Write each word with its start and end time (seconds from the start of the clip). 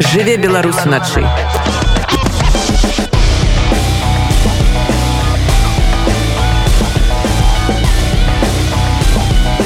жыве 0.00 0.36
беларус 0.36 0.76
уначы 0.86 1.20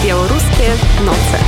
беларускія 0.03 0.75
ноцы. 1.07 1.39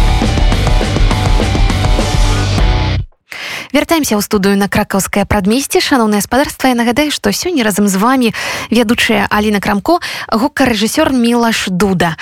Вяртаемся 3.72 4.16
ў 4.16 4.22
студыю 4.22 4.56
на 4.56 4.68
кракаўскае 4.68 5.26
прадмесце. 5.26 5.80
Шаноўнае 5.84 6.22
спадарства 6.22 6.68
я 6.68 6.74
нагадаю 6.74 7.10
што 7.10 7.32
сёння 7.32 7.64
разам 7.64 7.88
з 7.88 7.96
вами 8.00 8.32
вядучая 8.70 9.26
Аліна 9.28 9.60
крамко 9.60 10.00
гукарэжысёр 10.32 11.12
мілаш 11.12 11.68
дуда 11.68 12.16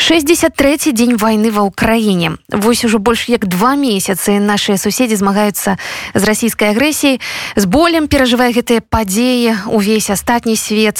63 0.00 0.96
дзень 0.96 1.20
войны 1.20 1.52
ва 1.52 1.68
ўкраіне 1.68 2.40
вось 2.48 2.88
ужо 2.88 2.96
больш 2.96 3.28
як 3.28 3.44
два 3.44 3.76
месяцы 3.76 4.40
нашыя 4.40 4.80
суседзі 4.80 5.20
змагаюцца 5.20 5.76
з 6.16 6.22
расійскай 6.24 6.72
агрэсіяй 6.72 7.20
з 7.52 7.64
болем 7.68 8.08
перажывае 8.08 8.48
гэтыя 8.56 8.80
падзеі 8.80 9.68
увесь 9.68 10.08
астатні 10.08 10.56
свет. 10.56 10.96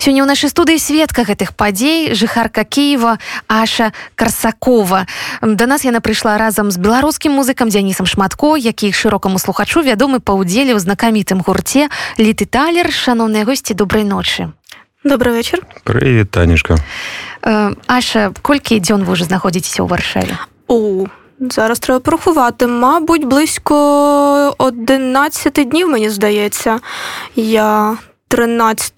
Сёння 0.00 0.24
ў 0.24 0.26
нашай 0.32 0.48
студыі 0.48 0.80
сведка 0.80 1.28
гэтых 1.28 1.52
падзей 1.52 2.16
жыхарка 2.16 2.64
Киева 2.64 3.20
Аша 3.52 3.92
карсакова 4.16 5.04
да 5.44 5.64
нас 5.68 5.84
яна 5.84 6.00
прыйшла 6.00 6.40
разам 6.40 6.72
з 6.72 6.80
беларускім 6.80 7.36
музыкам 7.36 7.68
дзянісам 7.68 8.08
шматко 8.08 8.56
які 8.56 8.96
шырокаму 8.96 9.36
слухачу 9.36 9.84
вядомы 9.84 10.24
па 10.24 10.32
ўдзеле 10.40 10.72
ў 10.72 10.80
знакамітым 10.80 11.44
гурце 11.44 11.92
літы 12.16 12.48
талер 12.48 12.88
шаноўныя 12.88 13.44
госці 13.44 13.76
добрай 13.76 14.08
ночы. 14.08 14.56
Добрый 15.04 15.34
вечер. 15.34 15.66
Привет, 15.84 16.30
Танюшка. 16.30 16.74
Э, 16.74 17.31
Аша 17.87 18.31
колькі 18.41 18.79
дзён 18.79 19.03
вы 19.03 19.13
ўжо 19.13 19.25
знаходзіцеся 19.25 19.83
ў 19.83 19.87
варшаве 19.87 20.35
у 20.67 21.07
зараз 21.39 21.79
треба 21.79 21.99
порахувати 21.99 22.67
мабуть 22.67 23.25
близько 23.25 24.55
11 24.57 25.53
днів 25.53 25.87
мені 25.89 26.09
здається 26.09 26.79
я 27.35 27.97
13 28.27 28.93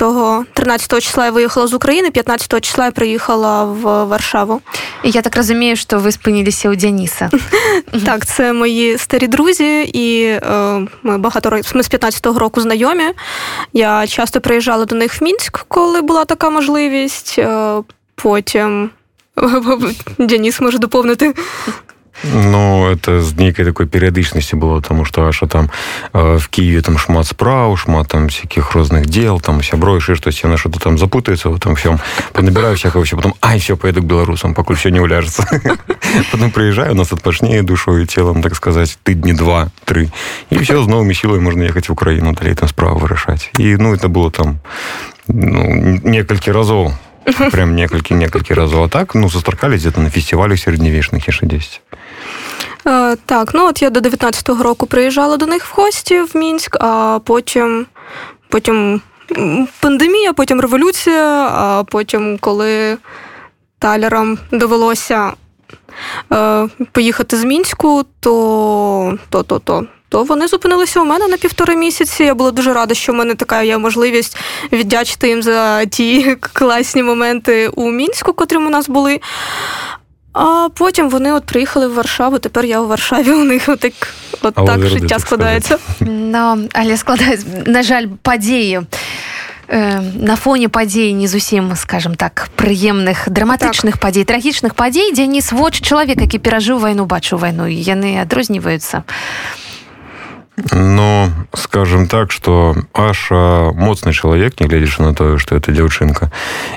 13 0.53 1.03
числа 1.03 1.25
я 1.25 1.31
виїхала 1.31 1.67
з 1.67 1.73
України 1.73 2.11
15 2.11 2.61
числа 2.61 2.85
я 2.85 2.91
приїхала 2.91 3.63
в 3.63 4.03
Варшаву 4.03 4.61
І 5.03 5.11
я 5.11 5.21
так 5.21 5.35
разумею 5.35 5.75
што 5.75 5.99
вы 5.99 6.11
спыніліся 6.11 6.67
ў 6.69 6.75
дзяніса 6.75 7.29
Так, 8.05 8.25
це 8.25 8.53
мої 8.53 8.97
старі 8.97 9.27
друзі, 9.27 9.81
і 9.93 10.23
е, 10.23 10.39
ми 11.03 11.17
багато 11.17 11.49
років 11.49 11.71
ми 11.75 11.83
з 11.83 11.91
15-го 11.91 12.39
року 12.39 12.61
знайомі. 12.61 13.03
Я 13.73 14.07
часто 14.07 14.41
приїжджала 14.41 14.85
до 14.85 14.95
них 14.95 15.21
в 15.21 15.23
Мінськ, 15.23 15.65
коли 15.67 16.01
була 16.01 16.25
така 16.25 16.49
можливість. 16.49 17.39
Е, 18.13 18.13
потім 18.15 18.89
Дініс 20.19 20.61
може 20.61 20.77
доповнити. 20.77 21.33
Ну, 22.23 22.91
это 22.91 23.21
з 23.21 23.33
нейкай 23.37 23.65
такой 23.65 23.85
перыядычнасці 23.85 24.59
было 24.59 24.81
тому 24.81 25.05
что 25.05 25.27
аша 25.27 25.47
там 25.47 25.71
э, 26.13 26.37
в 26.37 26.49
Киеве 26.49 26.81
там 26.81 26.97
шмат 26.97 27.27
спраў 27.27 27.77
шмат 27.77 28.07
там 28.07 28.27
всяких 28.27 28.75
розных 28.75 29.05
дел 29.07 29.39
там 29.39 29.63
сябро 29.63 29.95
яшчэ 29.95 30.15
штось 30.15 30.43
яна 30.43 30.57
что-то 30.57 30.79
там 30.79 30.97
запутается 30.97 31.49
в 31.49 31.55
этом 31.55 31.75
всем 31.75 31.99
понабираю 32.33 32.75
всякого 32.75 33.05
все 33.05 33.15
потом 33.15 33.35
ай 33.41 33.59
все 33.59 33.77
поеду 33.77 34.01
к 34.01 34.05
беларусам 34.05 34.53
пакуль 34.53 34.75
все 34.75 34.91
не 34.91 34.99
уляжется 34.99 35.47
потом 36.31 36.51
приезжаю 36.51 36.91
у 36.91 36.95
нас 36.95 37.13
отпашнее 37.13 37.63
душой 37.63 38.03
и 38.03 38.05
телом 38.05 38.41
так 38.41 38.55
сказать 38.55 38.99
тыдні 39.03 39.33
два 39.33 39.69
три 39.85 40.09
и 40.49 40.57
все 40.57 40.83
з 40.83 40.87
новыми 40.87 41.13
силой 41.13 41.39
можно 41.39 41.63
ехать 41.63 41.87
в 41.87 41.93
Украину 41.93 42.33
далей 42.33 42.53
там 42.53 42.67
справа 42.67 42.99
вырашаць 42.99 43.49
і 43.57 43.77
ну 43.77 43.95
это 43.95 44.09
было 44.09 44.29
там 44.29 44.59
ну, 45.27 45.99
некалькі 46.03 46.51
разоў 46.51 46.91
прям 47.51 47.75
некалькі 47.75 48.15
некалькі 48.15 48.53
разоў 48.53 48.85
а 48.85 48.89
так 48.89 49.15
ну 49.15 49.29
сустракались 49.29 49.81
где-то 49.81 50.01
на 50.01 50.09
фестивалях 50.09 50.59
сярэднявечных 50.59 51.27
яшчэ 51.27 51.45
10 51.45 51.81
Е, 52.87 53.17
так, 53.25 53.53
ну 53.53 53.67
от 53.67 53.81
я 53.81 53.89
до 53.89 53.99
19-го 53.99 54.63
року 54.63 54.85
приїжджала 54.85 55.37
до 55.37 55.45
них 55.45 55.65
в 55.65 55.75
гості 55.75 56.21
в 56.21 56.37
Мінськ, 56.37 56.77
а 56.79 57.19
потім, 57.25 57.85
потім 58.49 59.01
м, 59.37 59.67
пандемія, 59.79 60.33
потім 60.33 60.59
революція, 60.61 61.49
а 61.53 61.83
потім, 61.83 62.37
коли 62.37 62.97
талерам 63.79 64.37
довелося 64.51 65.33
е, 66.33 66.67
поїхати 66.91 67.37
з 67.37 67.43
Мінську, 67.43 68.05
то, 68.19 69.17
то, 69.29 69.43
то, 69.43 69.59
то, 69.59 69.85
то 70.13 70.23
вони 70.23 70.47
зупинилися 70.47 71.01
у 71.01 71.05
мене 71.05 71.27
на 71.27 71.37
півтори 71.37 71.75
місяці. 71.75 72.23
Я 72.23 72.35
була 72.35 72.51
дуже 72.51 72.73
рада, 72.73 72.93
що 72.93 73.11
в 73.11 73.15
мене 73.15 73.35
така 73.35 73.61
є 73.61 73.77
можливість 73.77 74.37
віддячити 74.71 75.27
їм 75.27 75.43
за 75.43 75.85
ті 75.85 76.37
класні 76.53 77.03
моменти 77.03 77.67
у 77.67 77.91
Мінську, 77.91 78.33
котрі 78.33 78.57
у 78.57 78.69
нас 78.69 78.89
були. 78.89 79.19
А 80.33 80.69
потім 80.75 81.09
вони 81.09 81.33
от 81.33 81.45
приїхали 81.45 81.87
в 81.87 81.93
Варшаву. 81.93 82.39
Тепер 82.39 82.65
я 82.65 82.81
у 82.81 82.87
Варшаві. 82.87 83.31
У 83.31 83.43
них 83.43 83.69
отак, 83.69 83.93
от 84.41 84.53
А 84.55 84.61
так 84.61 84.67
Лаверди, 84.67 84.89
життя 84.89 85.07
так 85.07 85.19
складається. 85.19 85.77
No, 86.01 86.69
але 86.73 86.97
складае 86.97 87.39
на 87.65 87.83
жаль 87.83 88.07
падзеі 88.21 88.81
э, 89.67 90.01
на 90.25 90.35
фоне 90.35 90.69
падзей 90.69 91.13
не 91.13 91.27
зусім 91.27 91.75
скажем 91.75 92.15
так 92.15 92.49
прыемных 92.55 93.29
драматычных 93.29 93.99
падзей 93.99 94.25
трагічных 94.25 94.75
падзей 94.75 95.13
дзе 95.13 95.27
не 95.27 95.41
своч 95.41 95.81
чалавек 95.81 96.21
які 96.21 96.37
перажыў 96.37 96.77
вайну 96.77 97.05
бачыў 97.05 97.37
вайну 97.37 97.65
і 97.65 97.75
яны 97.75 98.21
адрозніваюцца 98.21 99.03
Ну, 100.71 101.29
скажем 101.53 102.07
так, 102.07 102.31
что 102.31 102.75
Аша 102.93 103.71
моцный 103.73 104.13
человек, 104.13 104.59
не 104.59 104.67
глядишь 104.67 104.97
на 104.99 105.15
то, 105.15 105.37
что 105.37 105.55
это 105.55 105.71
девчонка. 105.71 106.31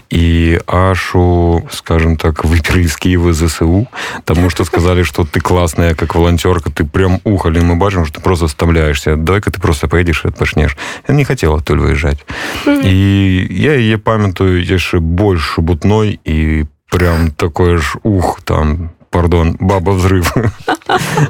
И 0.08 0.60
Ашу, 0.66 1.66
скажем 1.70 2.16
так, 2.16 2.44
выперли 2.44 2.82
из 2.82 2.96
Киева 2.96 3.32
ЗСУ, 3.32 3.88
потому 4.24 4.50
что 4.50 4.64
сказали, 4.64 5.02
что 5.02 5.24
ты 5.24 5.40
классная, 5.40 5.94
как 5.94 6.14
волонтерка, 6.14 6.70
ты 6.70 6.84
прям 6.84 7.20
ухали, 7.24 7.60
мы 7.60 7.76
бачим, 7.76 8.04
что 8.04 8.16
ты 8.16 8.20
просто 8.20 8.46
вставляешься. 8.46 9.16
Давай-ка 9.16 9.50
ты 9.50 9.60
просто 9.60 9.88
поедешь 9.88 10.24
и 10.24 10.28
отпашнешь. 10.28 10.76
Я 11.08 11.14
не 11.14 11.24
хотела 11.24 11.58
оттуль 11.58 11.80
выезжать. 11.80 12.24
И 12.66 13.46
я 13.50 13.74
ее 13.74 13.98
памятаю 13.98 14.64
еще 14.64 15.00
больше 15.00 15.60
бутной 15.60 16.20
и 16.24 16.66
прям 16.90 17.30
такой 17.30 17.78
ж 17.78 17.96
ух, 18.02 18.40
там, 18.44 18.92
пардон, 19.10 19.56
баба 19.60 19.90
взрыв. 19.90 20.32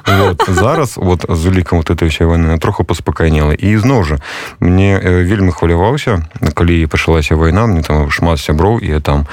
вот. 0.07 0.45
Зараз 0.49 0.97
вот 0.97 1.25
з 1.29 1.47
улікам 1.47 1.79
вот 1.79 1.91
этой 1.91 2.09
всей 2.09 2.27
войны 2.27 2.59
троху 2.59 2.85
паспакайнела 2.85 3.53
і 3.53 3.77
зноў 3.77 4.05
жа 4.05 4.19
мне 4.61 4.99
э, 4.99 5.23
вельмі 5.25 5.53
хваляваўся 5.53 6.23
калі 6.55 6.87
пачалася 6.87 7.37
вайна 7.37 7.67
мне 7.67 7.83
там 7.83 8.11
шмат 8.11 8.41
сяброў 8.41 8.79
і 8.79 8.87
я 8.87 9.01
там 9.01 9.27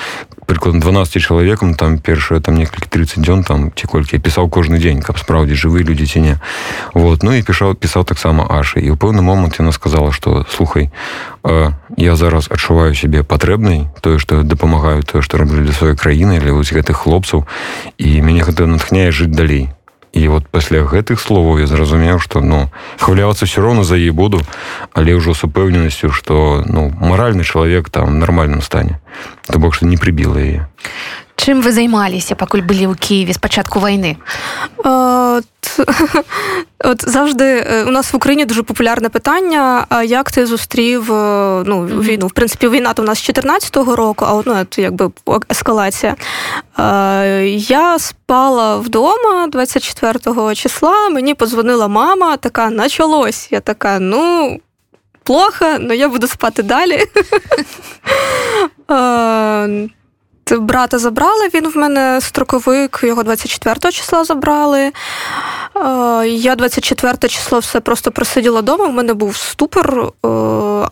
прыкладна 0.46 0.82
12 0.82 1.22
чалавекам 1.22 1.76
там 1.76 2.00
першае 2.00 2.42
там 2.42 2.56
некалькі 2.58 2.90
30 2.90 3.22
дзён 3.22 3.44
там 3.44 3.72
ці 3.76 3.88
колькі 3.88 4.18
я 4.18 4.22
пісаў 4.22 4.50
кожны 4.50 4.80
дзень 4.80 5.02
каб 5.02 5.20
справдзі 5.20 5.54
жывы 5.54 5.84
людзі 5.86 6.06
ці 6.06 6.20
не 6.20 6.36
вот 6.94 7.24
ну 7.24 7.34
і 7.34 7.42
пішаў 7.42 7.76
пісаў 7.76 8.04
таксама 8.04 8.48
аша 8.50 8.80
і 8.80 8.90
ў 8.90 8.98
пэўны 8.98 9.22
момант 9.22 9.60
яна 9.60 9.72
сказала 9.72 10.12
что 10.12 10.46
слухай 10.50 10.90
э, 11.44 11.72
я 11.98 12.16
зараз 12.16 12.50
адчуваю 12.50 12.96
сябе 12.96 13.24
патрэбнай 13.24 13.88
тое 14.02 14.18
што 14.18 14.44
дапамагаю 14.44 15.04
тое 15.04 15.22
што 15.22 15.38
раблю 15.38 15.64
для 15.64 15.74
сваёй 15.74 15.96
краіны 15.96 16.40
для 16.40 16.54
вось 16.54 16.74
гэтых 16.74 16.98
хлопцаў 17.06 17.46
і 17.98 18.22
мяне 18.22 18.42
гэта 18.42 18.66
натхняе 18.66 19.12
жыць 19.12 19.32
далей 19.32 19.70
і 20.14 20.28
вот 20.28 20.48
пасля 20.50 20.82
гэтых 20.84 21.22
словаў 21.22 21.62
я 21.62 21.68
зразумеў 21.68 22.20
што 22.20 22.42
ну 22.42 22.70
хвалявацца 22.98 23.46
все 23.46 23.62
роўна 23.62 23.84
за 23.84 23.96
яе 23.96 24.12
буду 24.12 24.42
але 24.94 25.14
ўжо 25.14 25.34
з 25.38 25.46
упэўненасцю 25.46 26.10
што 26.12 26.64
ну 26.66 26.90
маральны 26.90 27.44
чалавек 27.44 27.90
там 27.90 28.10
в 28.10 28.18
нармальным 28.18 28.62
стане 28.62 29.00
то 29.46 29.60
бок 29.60 29.76
што 29.78 29.86
не 29.86 29.98
прыбіла 29.98 30.42
яе 30.42 30.66
чым 31.36 31.62
вы 31.62 31.72
займаліся 31.72 32.36
пакуль 32.36 32.62
былі 32.62 32.92
ў 32.92 32.96
Киеве 33.00 33.34
з 33.34 33.40
пачатку 33.40 33.80
вайны 33.80 34.18
От, 34.84 35.46
от 36.84 37.10
завжди 37.10 37.44
е, 37.44 37.84
у 37.88 37.92
нас 37.92 38.14
в 38.14 38.16
Україні 38.16 38.46
дуже 38.46 38.64
популярне 38.64 39.10
питання: 39.10 39.86
а 39.90 40.04
як 40.04 40.32
ти 40.32 40.46
зустрів 40.46 41.14
е, 41.14 41.64
ну, 41.66 41.86
війну? 41.86 42.28
В 42.28 42.32
принципі, 42.32 42.68
війна 42.68 42.94
то 42.94 43.02
у 43.02 43.06
нас 43.06 43.20
з 43.20 43.30
14-го 43.30 43.96
року, 43.96 44.26
а 44.28 44.34
от, 44.34 44.46
ну, 44.46 44.66
це 44.70 44.82
якби 44.82 45.12
ескалація. 45.52 46.16
Е, 46.80 47.46
Я 47.50 48.00
спала 48.00 48.76
вдома 48.78 49.48
24 49.48 50.56
числа, 50.56 51.10
мені 51.10 51.34
подзвонила 51.34 51.88
мама, 51.88 52.38
така 52.38 52.70
началось. 52.70 53.48
Я 53.52 53.60
така, 53.60 54.00
ну. 54.00 54.60
Плохо, 55.24 55.66
але 55.66 55.98
я 55.98 56.10
буду 56.10 56.28
спати 56.28 56.64
далі. 56.64 57.06
Брата 60.53 60.99
забрали, 60.99 61.49
він 61.55 61.69
в 61.69 61.77
мене 61.77 62.21
строковик, 62.21 63.01
його 63.03 63.23
24 63.23 63.93
числа 63.93 64.25
забрали. 64.25 64.81
Е, 64.81 64.93
Я 66.29 66.55
24 66.57 67.29
число 67.29 67.59
все 67.59 67.81
просто 67.81 68.11
просиділа 68.11 68.61
вдома, 68.61 68.87
в 68.87 68.93
мене 68.93 69.15
був 69.15 69.37
ступор. 69.37 69.99
Е, 70.01 70.29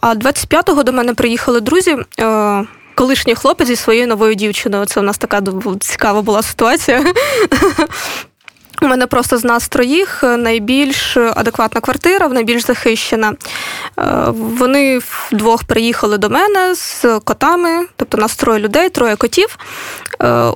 А 0.00 0.14
25-го 0.14 0.82
до 0.82 0.92
мене 0.92 1.14
приїхали 1.14 1.60
друзі. 1.60 1.96
е, 2.20 2.64
Колишній 2.94 3.34
хлопець 3.34 3.68
зі 3.68 3.76
своєю 3.76 4.06
новою 4.06 4.34
дівчиною. 4.34 4.86
Це 4.86 5.00
у 5.00 5.02
нас 5.02 5.18
така 5.18 5.42
цікава 5.80 6.22
була 6.22 6.42
ситуація. 6.42 7.04
У 8.82 8.86
мене 8.86 9.06
просто 9.06 9.38
з 9.38 9.44
нас 9.44 9.68
троїх 9.68 10.22
найбільш 10.22 11.16
адекватна 11.16 11.80
квартира, 11.80 12.28
найбільш 12.28 12.66
захищена. 12.66 13.34
Вони 14.32 15.00
вдвох 15.32 15.64
приїхали 15.64 16.18
до 16.18 16.30
мене 16.30 16.74
з 16.74 17.04
котами, 17.24 17.86
тобто 17.96 18.18
нас 18.18 18.36
троє 18.36 18.60
людей, 18.60 18.88
троє 18.88 19.16
котів. 19.16 19.58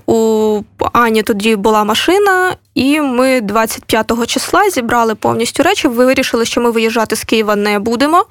У 0.06 0.62
Ані 0.92 1.22
тоді 1.22 1.56
була 1.56 1.84
машина, 1.84 2.56
і 2.74 3.00
ми 3.00 3.40
25 3.40 4.26
числа 4.26 4.70
зібрали 4.70 5.14
повністю 5.14 5.62
речі. 5.62 5.88
Вирішили, 5.88 6.44
що 6.44 6.60
ми 6.60 6.70
виїжджати 6.70 7.16
з 7.16 7.24
Києва 7.24 7.56
не 7.56 7.78
будемо. 7.78 8.24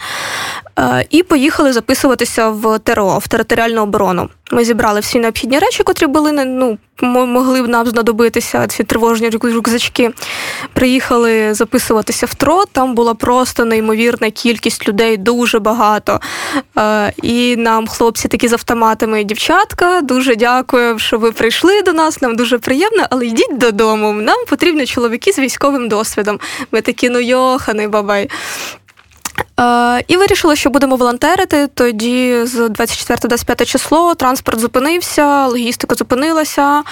Е, 0.79 1.05
і 1.09 1.23
поїхали 1.23 1.73
записуватися 1.73 2.49
в 2.49 2.79
ТРО, 2.79 3.17
в 3.17 3.27
територіальну 3.27 3.81
оборону. 3.81 4.29
Ми 4.51 4.65
зібрали 4.65 4.99
всі 4.99 5.19
необхідні 5.19 5.59
речі, 5.59 5.83
котрі 5.83 6.07
були 6.07 6.31
ну, 6.31 6.77
могли 7.01 7.61
б 7.61 7.67
нам 7.67 7.87
знадобитися 7.87 8.67
ці 8.67 8.83
тривожні 8.83 9.29
рюкзачки. 9.29 10.11
Приїхали 10.73 11.53
записуватися 11.53 12.25
в 12.25 12.33
ТРО. 12.33 12.63
Там 12.71 12.95
була 12.95 13.13
просто 13.13 13.65
неймовірна 13.65 14.31
кількість 14.31 14.87
людей, 14.87 15.17
дуже 15.17 15.59
багато. 15.59 16.19
Е, 16.77 17.13
і 17.23 17.55
нам 17.55 17.87
хлопці 17.87 18.27
такі 18.27 18.47
з 18.47 18.53
автоматами, 18.53 19.23
дівчатка, 19.23 20.01
дуже 20.01 20.35
дякую, 20.35 20.99
що 20.99 21.17
ви 21.17 21.31
прийшли 21.31 21.81
до 21.81 21.93
нас. 21.93 22.21
Нам 22.21 22.35
дуже 22.35 22.57
приємно, 22.57 23.07
але 23.09 23.25
йдіть 23.25 23.57
додому. 23.57 24.13
Нам 24.13 24.37
потрібні 24.49 24.85
чоловіки 24.85 25.31
з 25.31 25.39
військовим 25.39 25.87
досвідом. 25.87 26.39
Ми 26.71 26.81
такі, 26.81 27.09
ну 27.09 27.19
йоханий 27.19 27.87
бабай. 27.87 28.29
Е, 29.59 30.03
і 30.07 30.17
вирішили, 30.17 30.55
що 30.55 30.69
будемо 30.69 30.95
волонтерити. 30.95 31.67
Тоді 31.73 32.45
з 32.45 32.59
24-25 32.59 33.65
число 33.65 34.15
транспорт 34.15 34.59
зупинився, 34.59 35.47
логістика 35.47 35.95
зупинилася, 35.95 36.79
е, 36.79 36.83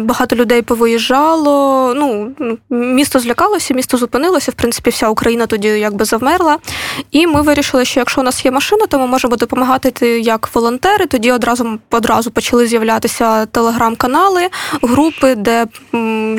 багато 0.00 0.36
людей 0.36 0.62
повиїжджало. 0.62 1.94
Ну, 1.96 2.32
Місто 2.70 3.18
злякалося, 3.18 3.74
місто 3.74 3.96
зупинилося. 3.96 4.50
В 4.50 4.54
принципі, 4.54 4.90
вся 4.90 5.08
Україна 5.08 5.46
тоді 5.46 5.68
якби 5.68 6.04
завмерла. 6.04 6.58
І 7.10 7.26
ми 7.26 7.42
вирішили, 7.42 7.84
що 7.84 8.00
якщо 8.00 8.20
у 8.20 8.24
нас 8.24 8.44
є 8.44 8.50
машина, 8.50 8.86
то 8.86 8.98
ми 8.98 9.06
можемо 9.06 9.36
допомагати 9.36 10.20
як 10.20 10.54
волонтери. 10.54 11.06
Тоді 11.06 11.32
одразу 11.32 11.78
одразу 11.90 12.30
почали 12.30 12.66
з'являтися 12.66 13.46
телеграм-канали, 13.46 14.48
групи, 14.82 15.34
де 15.34 15.66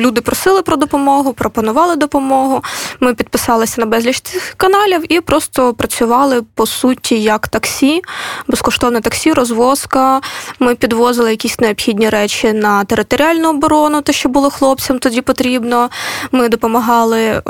люди 0.00 0.20
просили 0.20 0.62
про 0.62 0.76
допомогу, 0.76 1.32
пропонували 1.32 1.96
допомогу. 1.96 2.62
Ми 3.00 3.14
підписалися 3.14 3.80
на 3.80 3.86
безліч 3.86 4.20
цих 4.20 4.54
каналів 4.56 4.83
і 5.08 5.20
просто 5.20 5.74
працювали 5.74 6.42
по 6.54 6.66
суті 6.66 7.22
як 7.22 7.48
таксі, 7.48 8.02
безкоштовне 8.48 9.00
таксі, 9.00 9.32
розвозка. 9.32 10.20
Ми 10.58 10.74
підвозили 10.74 11.30
якісь 11.30 11.60
необхідні 11.60 12.08
речі 12.08 12.52
на 12.52 12.84
територіальну 12.84 13.50
оборону, 13.50 14.00
те, 14.00 14.12
що 14.12 14.28
було 14.28 14.50
хлопцям 14.50 14.98
тоді 14.98 15.20
потрібно. 15.20 15.90
Ми 16.32 16.48
допомагали 16.48 17.20
е, 17.20 17.42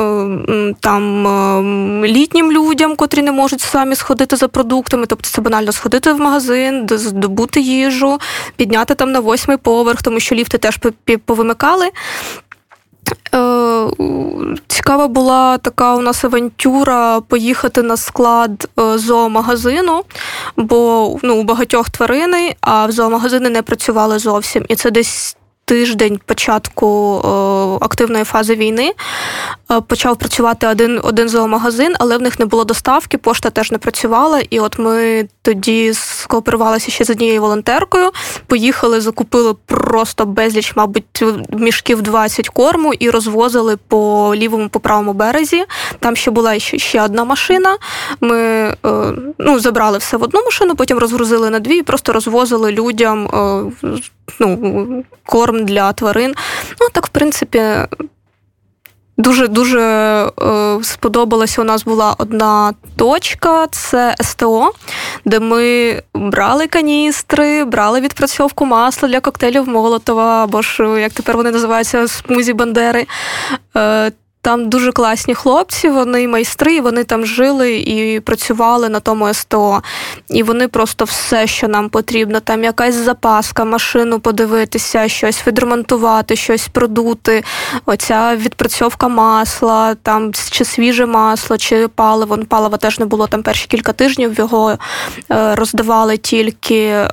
там 0.81 1.27
е, 1.27 2.09
літнім 2.09 2.53
людям, 2.53 2.97
котрі 2.97 3.23
не 3.23 3.33
можуть 3.33 3.61
самі 3.61 3.95
сходити 3.95 4.37
за 4.37 4.49
продуктами, 4.49 5.07
тобто 5.07 5.31
це 5.31 5.43
банально 5.43 5.73
сходити 5.73 6.13
в 6.13 6.21
магазин, 6.21 6.87
здобути 6.91 7.61
їжу, 7.61 8.19
підняти 8.57 8.95
там 8.95 9.13
на 9.13 9.21
восьмий 9.21 9.57
поверх, 9.57 10.03
тому 10.03 10.21
що 10.21 10.35
ліфти 10.35 10.59
теж 10.59 10.79
повимикали. 11.25 11.91
Цікава 14.85 15.09
була 15.09 15.59
така 15.59 15.95
у 15.95 16.01
нас 16.01 16.25
авантюра 16.25 17.21
поїхати 17.21 17.83
на 17.83 17.97
склад 17.97 18.69
е, 18.79 18.99
зоомагазину, 18.99 20.03
бо 20.57 21.17
ну, 21.23 21.41
у 21.41 21.45
багатьох 21.45 21.91
тварини, 21.91 22.57
а 22.61 22.87
в 22.87 22.93
зоомагазини 22.93 23.51
не 23.51 23.63
працювали 23.63 24.19
зовсім. 24.19 24.65
І 24.69 24.75
це 24.75 24.91
десь 24.91 25.37
тиждень 25.64 26.20
початку 26.26 27.20
е, 27.25 27.84
активної 27.84 28.25
фази 28.25 28.55
війни 28.55 28.93
е, 29.70 29.81
почав 29.81 30.16
працювати 30.16 30.66
один 30.66 31.00
один 31.02 31.28
зоомагазин, 31.28 31.94
але 31.99 32.19
в 32.19 32.22
них 32.22 32.38
не 32.38 32.46
було 32.46 32.64
доставки, 32.64 33.19
пошта 33.19 33.50
теж 33.50 33.72
не 33.72 33.78
працювала. 33.78 34.43
І 34.50 34.61
от 34.61 34.78
ми 34.78 35.28
тоді 35.43 35.94
скооперувалися 35.94 36.90
ще 36.90 37.05
з 37.05 37.11
однією 37.11 37.40
волонтеркою. 37.40 38.11
Поїхали, 38.46 39.00
закупили 39.00 39.55
просто 39.66 40.26
безліч, 40.26 40.72
мабуть, 40.76 41.25
мішків 41.52 42.02
20 42.02 42.49
корму 42.49 42.94
і 42.94 43.11
розвозили 43.11 43.76
по 43.76 44.32
лівому, 44.37 44.69
по 44.69 44.81
правому 44.81 45.12
березі. 45.12 45.64
Там 46.00 46.16
ще 46.16 46.31
була 46.31 46.58
ще, 46.58 46.78
ще 46.78 47.02
одна 47.02 47.25
машина. 47.25 47.76
Ми 48.20 48.38
е, 48.40 48.76
ну, 49.38 49.58
забрали 49.58 49.99
все 49.99 50.16
в 50.16 50.22
одну 50.22 50.44
машину, 50.44 50.75
потім 50.75 50.99
розгрузили 50.99 51.50
на 51.50 51.58
дві 51.58 51.76
і 51.76 51.82
просто 51.82 52.12
розвозили 52.12 52.72
людям 52.72 53.28
ну, 54.40 55.05
корм 55.26 55.54
для 55.62 55.93
тварин. 55.93 56.35
Ну, 56.81 56.89
так, 56.93 57.06
в 57.06 57.09
принципі, 57.09 57.62
дуже 59.17 59.49
дуже 59.49 59.81
е, 59.81 60.79
сподобалася. 60.83 61.61
У 61.61 61.65
нас 61.65 61.85
була 61.85 62.15
одна 62.19 62.75
точка, 62.97 63.67
це 63.67 64.15
СТО, 64.21 64.73
де 65.25 65.41
ми 65.41 66.03
брали 66.15 66.67
каністри, 66.67 67.65
брали 67.65 68.01
відпрацьовку 68.01 68.67
масла 68.67 69.09
для 69.09 69.21
коктейлів 69.21 69.69
Молотова, 69.69 70.45
або 70.45 70.62
ж, 70.62 70.83
як 71.01 71.12
тепер 71.12 71.37
вони 71.37 71.51
називаються, 71.51 72.09
смузі 72.09 72.53
Бандери. 72.53 73.07
Е, 73.77 74.12
там 74.44 74.69
дуже 74.69 74.93
класні 74.93 75.35
хлопці, 75.35 75.88
вони 75.88 76.29
майстри, 76.29 76.81
вони 76.81 77.05
там 77.05 77.26
жили 77.26 77.76
і 77.76 78.20
працювали 78.20 78.88
на 78.88 79.00
тому 79.00 79.35
СТО. 79.35 79.82
І 80.29 80.43
вони 80.43 80.69
просто 80.69 81.05
все, 81.05 81.46
що 81.46 81.69
нам 81.69 81.88
потрібно, 81.88 82.41
там 82.41 82.64
якась 82.64 82.94
запаска, 82.94 83.64
машину 83.64 84.20
подивитися, 84.20 85.08
щось 85.08 85.46
відремонтувати, 85.46 86.37
щось 86.37 86.69
продути. 86.69 87.44
Оця 87.87 88.37
відпрацьовка 88.37 89.08
масла, 89.08 89.94
там 89.94 90.32
чи 90.50 90.64
свіже 90.64 91.06
масло, 91.06 91.58
чи 91.58 91.88
паливо. 91.88 92.37
Ну, 92.37 92.44
палива 92.44 92.76
теж 92.76 92.99
не 92.99 93.06
було 93.06 93.26
там 93.26 93.43
перші 93.43 93.67
кілька 93.67 93.93
тижнів. 93.93 94.38
Його 94.38 94.79
е, 95.31 95.55
роздавали 95.55 96.17
тільки. 96.17 96.85
Е, 96.85 97.08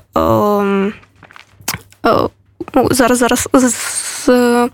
е, 2.06 2.16
ну, 2.74 2.88
Зараз 2.92 3.18
зараз 3.18 3.48
з. 3.54 4.70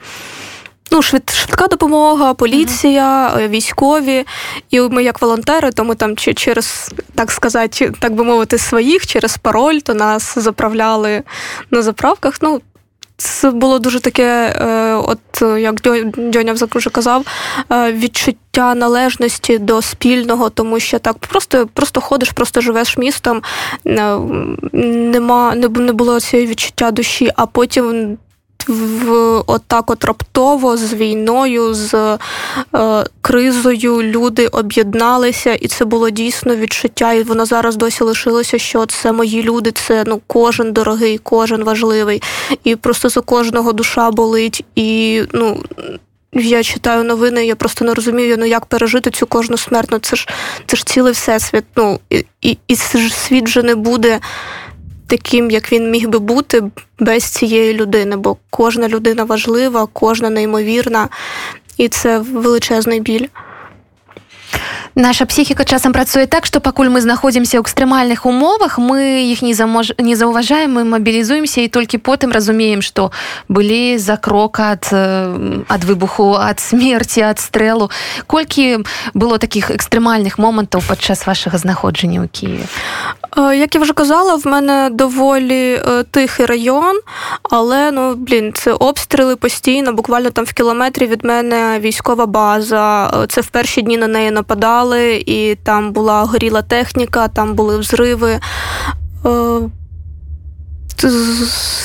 Ну, 0.92 1.01
швидка 1.01 1.68
допомога, 1.68 2.34
поліція, 2.34 3.30
mm-hmm. 3.30 3.48
військові. 3.48 4.25
І 4.69 4.80
ми, 4.81 5.04
як 5.04 5.22
волонтери, 5.22 5.72
то 5.72 5.84
ми 5.84 5.95
там 5.95 6.16
через, 6.16 6.92
так 7.16 7.31
сказати, 7.31 7.94
так 8.00 8.13
би 8.13 8.24
мовити, 8.24 8.57
своїх 8.57 9.07
через 9.07 9.38
пароль, 9.38 9.78
то 9.78 9.94
нас 9.94 10.38
заправляли 10.38 11.24
на 11.72 11.81
заправках. 11.81 12.38
Ну, 12.42 12.62
це 13.18 13.51
було 13.51 13.80
дуже 13.80 14.00
таке, 14.00 14.56
е, 14.56 14.94
от 14.94 15.42
як 15.60 15.81
Дьоня 16.18 16.54
вже 16.54 16.89
казав, 16.89 17.25
е, 17.72 17.92
відчуття 17.92 18.75
належності 18.75 19.57
до 19.57 19.81
спільного, 19.81 20.50
тому 20.50 20.80
що 20.80 21.00
так 21.00 21.18
просто 21.18 21.68
просто 21.74 22.01
ходиш, 22.01 22.31
просто 22.31 22.62
живеш 22.62 22.98
містом, 22.98 23.42
нема, 24.74 25.56
не 25.56 25.94
було 25.94 26.19
цієї 26.19 26.48
відчуття 26.48 26.92
душі, 26.92 27.31
а 27.36 27.45
потім 27.45 28.18
в 28.68 29.12
отак 29.48 29.92
от 29.92 30.06
раптово 30.06 30.78
з 30.78 30.94
війною, 30.94 31.74
з 31.74 32.18
е, 32.75 33.06
кризою 33.22 34.04
люди 34.04 34.48
об'єдналися, 34.48 35.54
і 35.54 35.68
це 35.68 35.86
було 35.86 36.10
дійсно 36.10 36.56
відчуття. 36.56 37.13
І 37.13 37.24
воно 37.24 37.46
зараз 37.46 37.75
досі 37.75 38.03
лишилося, 38.03 38.58
що 38.58 38.86
це 38.86 39.12
мої 39.12 39.44
люди, 39.44 39.72
це 39.72 40.03
ну 40.08 40.22
кожен 40.27 40.74
дорогий, 40.74 41.18
кожен 41.18 41.63
важливий. 41.63 42.22
І 42.63 42.75
просто 42.75 43.10
за 43.10 43.22
кожного 43.22 43.74
душа 43.74 44.12
болить. 44.12 44.65
І 44.75 45.22
ну. 45.34 45.63
Я 46.34 46.63
читаю 46.63 47.03
новини, 47.03 47.46
я 47.46 47.56
просто 47.56 47.86
не 47.86 47.94
розумію, 47.94 48.36
ну 48.39 48.46
як 48.46 48.65
пережити 48.65 49.12
цю 49.12 49.27
кожну 49.27 49.58
смерть. 49.58 49.89
Ну, 49.91 50.00
Це 50.00 50.15
ж 50.15 50.27
це 50.65 50.77
ж 50.77 50.86
цілий 50.86 51.13
всесвіт. 51.13 51.63
Ну 51.75 52.00
і, 52.10 52.25
і, 52.41 52.58
і 52.68 52.75
світ 52.75 53.46
вже 53.46 53.63
не 53.63 53.75
буде 53.75 54.20
таким, 55.07 55.50
як 55.50 55.73
він 55.73 55.90
міг 55.90 56.09
би 56.09 56.19
бути 56.19 56.62
без 56.99 57.25
цієї 57.25 57.75
людини, 57.75 58.16
бо 58.16 58.37
кожна 58.50 58.88
людина 58.88 59.25
важлива, 59.25 59.88
кожна 59.92 60.31
неймовірна, 60.31 61.09
і 61.76 61.88
це 61.88 62.19
величезний 62.19 63.00
біль. 63.00 63.26
Наша 64.95 65.26
псіхіка 65.26 65.64
часам 65.64 65.92
працуе 65.92 66.26
так, 66.26 66.47
што 66.47 66.61
пакуль 66.61 66.92
мы 66.92 67.00
знаходзімся 67.00 67.57
ў 67.57 67.64
экстрэмальных 67.64 68.28
умовах, 68.28 68.76
мы 68.76 69.25
іх 69.33 69.40
не, 69.40 69.54
замож... 69.54 69.97
не 69.97 70.16
заўважаем, 70.16 70.76
мы 70.76 70.85
мабілізуемся 70.85 71.64
і 71.64 71.69
толькі 71.69 71.97
потым 71.97 72.28
разумеем, 72.28 72.83
што 72.85 73.09
былі 73.49 73.97
за 73.97 74.21
крок 74.21 74.61
ад, 74.61 74.85
ад 74.92 75.83
выбуху, 75.88 76.37
ад 76.37 76.61
смерці, 76.61 77.25
ад 77.25 77.40
стрэлу. 77.40 77.88
Колькі 78.26 78.85
было 79.14 79.40
такіх 79.40 79.73
экстрэмальных 79.73 80.37
момантаў 80.37 80.85
падчас 80.85 81.25
вашага 81.25 81.57
знаходжання 81.57 82.21
ў 82.21 82.28
Киеве? 82.28 82.69
Як 83.38 83.75
я 83.75 83.82
вже 83.82 83.94
казала, 83.94 84.36
в 84.36 84.48
мене 84.48 84.89
доволі 84.91 85.82
тихий 86.12 86.46
район, 86.46 87.00
але 87.44 87.91
ну 87.91 88.15
блін, 88.15 88.53
це 88.53 88.74
обстріли 88.74 89.36
постійно, 89.36 89.94
буквально 89.94 90.29
там 90.29 90.46
в 90.46 90.53
кілометрі 90.53 91.08
від 91.08 91.25
мене 91.25 91.79
військова 91.79 92.25
база. 92.25 93.12
Це 93.29 93.41
в 93.41 93.48
перші 93.48 93.82
дні 93.82 93.98
на 93.98 94.08
неї 94.08 94.32
нападали, 94.32 95.24
і 95.25 95.56
там 95.56 95.91
була 95.91 96.24
горіла 96.24 96.62
техніка, 96.62 97.27
там 97.27 97.53
були 97.53 97.77
взриви. 97.77 98.39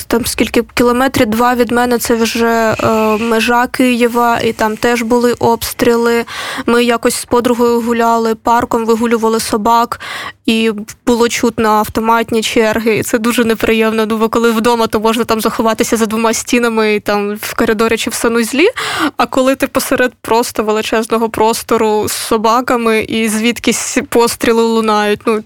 Там 0.07 0.27
скільки 0.27 0.63
кілометрів 0.75 1.27
два 1.27 1.55
від 1.55 1.71
мене 1.71 1.99
це 1.99 2.15
вже 2.15 2.77
е, 2.81 2.87
межа 3.19 3.67
Києва, 3.67 4.41
і 4.41 4.53
там 4.53 4.77
теж 4.77 5.03
були 5.03 5.33
обстріли. 5.33 6.25
Ми 6.67 6.85
якось 6.85 7.15
з 7.15 7.25
подругою 7.25 7.81
гуляли 7.81 8.35
парком, 8.35 8.87
вигулювали 8.87 9.41
собак, 9.41 10.01
і 10.47 10.71
було 11.07 11.29
чутно 11.29 11.69
автоматні 11.69 12.43
черги. 12.43 12.97
І 12.97 13.03
це 13.03 13.19
дуже 13.19 13.45
неприємно. 13.45 14.07
Ну, 14.07 14.17
бо 14.17 14.29
коли 14.29 14.51
вдома, 14.51 14.87
то 14.87 15.01
можна 15.01 15.25
там 15.25 15.41
заховатися 15.41 15.97
за 15.97 16.07
двома 16.07 16.35
стінами 16.35 16.95
і 16.95 17.01
там 17.01 17.37
в 17.41 17.55
коридорі 17.55 17.97
чи 17.97 18.11
в 18.11 18.15
санузлі. 18.15 18.69
А 19.17 19.27
коли 19.27 19.55
ти 19.55 19.67
посеред 19.67 20.13
просто 20.21 20.63
величезного 20.63 21.29
простору 21.29 22.09
з 22.09 22.13
собаками 22.13 23.01
і 23.01 23.29
звідкись 23.29 23.99
постріли 24.09 24.63
лунають, 24.63 25.21
ну 25.27 25.43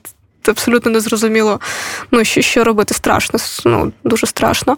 абсолютно 0.49 0.91
не 0.91 1.01
зрозуміло, 1.01 1.61
ну, 2.11 2.25
що 2.25 2.43
що 2.43 2.65
робити 2.65 2.95
страшно, 2.95 3.39
ну, 3.65 3.93
дуже 4.05 4.27
страшно. 4.27 4.77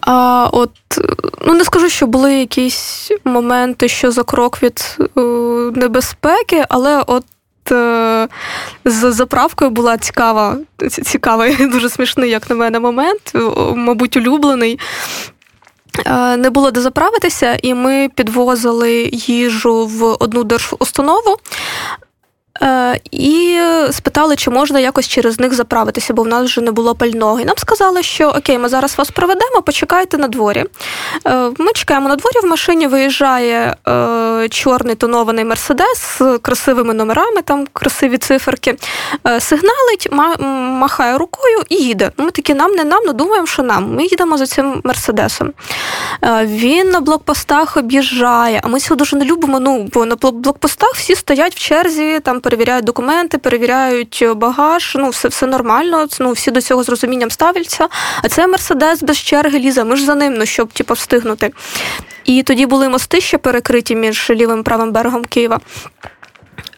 А 0.00 0.48
от, 0.52 0.70
ну 1.46 1.54
не 1.54 1.64
скажу, 1.64 1.88
що 1.88 2.06
були 2.06 2.34
якісь 2.34 3.10
моменти, 3.24 3.88
що 3.88 4.10
за 4.10 4.22
крок 4.22 4.62
від 4.62 4.98
е, 5.16 5.20
небезпеки, 5.74 6.64
але 6.68 7.02
от 7.06 7.24
е, 7.72 8.28
з 8.84 9.12
заправкою 9.12 9.70
була 9.70 9.98
цікава, 9.98 10.56
цікавий, 10.90 11.66
дуже 11.66 11.88
смішний, 11.88 12.30
як 12.30 12.50
на 12.50 12.56
мене, 12.56 12.80
момент, 12.80 13.32
мабуть, 13.74 14.16
улюблений. 14.16 14.78
Е, 16.06 16.36
не 16.36 16.50
було 16.50 16.70
де 16.70 16.80
заправитися, 16.80 17.58
і 17.62 17.74
ми 17.74 18.08
підвозили 18.14 19.10
їжу 19.12 19.86
в 19.86 20.04
одну 20.04 20.44
держустанову. 20.44 21.36
Е, 22.62 23.00
і 23.10 23.60
спитали, 23.90 24.36
чи 24.36 24.50
можна 24.50 24.80
якось 24.80 25.08
через 25.08 25.40
них 25.40 25.54
заправитися, 25.54 26.14
бо 26.14 26.22
в 26.22 26.28
нас 26.28 26.44
вже 26.44 26.60
не 26.60 26.72
було 26.72 26.94
пального. 26.94 27.40
І 27.40 27.44
нам 27.44 27.56
сказали, 27.58 28.02
що 28.02 28.28
окей, 28.28 28.58
ми 28.58 28.68
зараз 28.68 28.98
вас 28.98 29.10
проведемо, 29.10 29.62
почекайте 29.62 30.18
на 30.18 30.28
дворі. 30.28 30.64
Е, 31.26 31.50
ми 31.58 31.72
чекаємо 31.74 32.08
на 32.08 32.16
дворі, 32.16 32.34
в 32.42 32.46
машині 32.46 32.86
виїжджає 32.86 33.76
е, 33.88 34.48
чорний 34.50 34.94
тонований 34.94 35.44
мерседес 35.44 36.18
з 36.18 36.38
красивими 36.38 36.94
номерами, 36.94 37.42
там 37.42 37.66
красиві 37.72 38.18
циферки, 38.18 38.76
сигналить, 39.38 40.08
махає 40.80 41.18
рукою 41.18 41.58
і 41.68 41.76
їде. 41.76 42.10
Ми 42.16 42.30
такі 42.30 42.54
нам 42.54 42.72
не 42.72 42.84
нам, 42.84 43.00
але 43.04 43.12
думаємо, 43.12 43.46
що 43.46 43.62
нам. 43.62 43.94
Ми 43.94 44.02
їдемо 44.02 44.38
за 44.38 44.46
цим 44.46 44.80
мерседесом. 44.84 45.52
Він 46.42 46.90
на 46.90 47.00
блокпостах 47.00 47.76
об'їжджає, 47.76 48.60
а 48.64 48.68
ми 48.68 48.80
цього 48.80 48.96
дуже 48.96 49.16
не 49.16 49.24
любимо. 49.24 49.60
Ну, 49.60 49.88
бо 49.92 50.04
на 50.06 50.16
блокпостах 50.16 50.94
всі 50.94 51.14
стоять 51.14 51.54
в 51.54 51.58
черзі. 51.58 52.20
там 52.20 52.40
перевіряють 52.44 52.84
документи, 52.84 53.38
перевіряють 53.38 54.24
багаж. 54.36 54.96
Ну, 54.98 55.08
все 55.08 55.28
все 55.28 55.46
нормально. 55.46 56.06
Ну, 56.20 56.32
всі 56.32 56.50
до 56.50 56.60
цього 56.60 56.82
з 56.82 56.88
розумінням 56.88 57.30
ставляться. 57.30 57.88
А 58.22 58.28
це 58.28 58.46
Мерседес 58.46 59.02
без 59.02 59.18
черги 59.18 59.58
лізе. 59.58 59.84
Ми 59.84 59.96
ж 59.96 60.04
за 60.04 60.14
ним, 60.14 60.34
ну 60.34 60.46
щоб 60.46 60.72
типу, 60.72 60.94
встигнути. 60.94 61.52
І 62.24 62.42
тоді 62.42 62.66
були 62.66 62.88
мости 62.88 63.20
ще 63.20 63.38
перекриті 63.38 63.94
між 63.94 64.30
лівим 64.30 64.60
і 64.60 64.62
правим 64.62 64.92
берегом 64.92 65.24
Києва. 65.24 65.60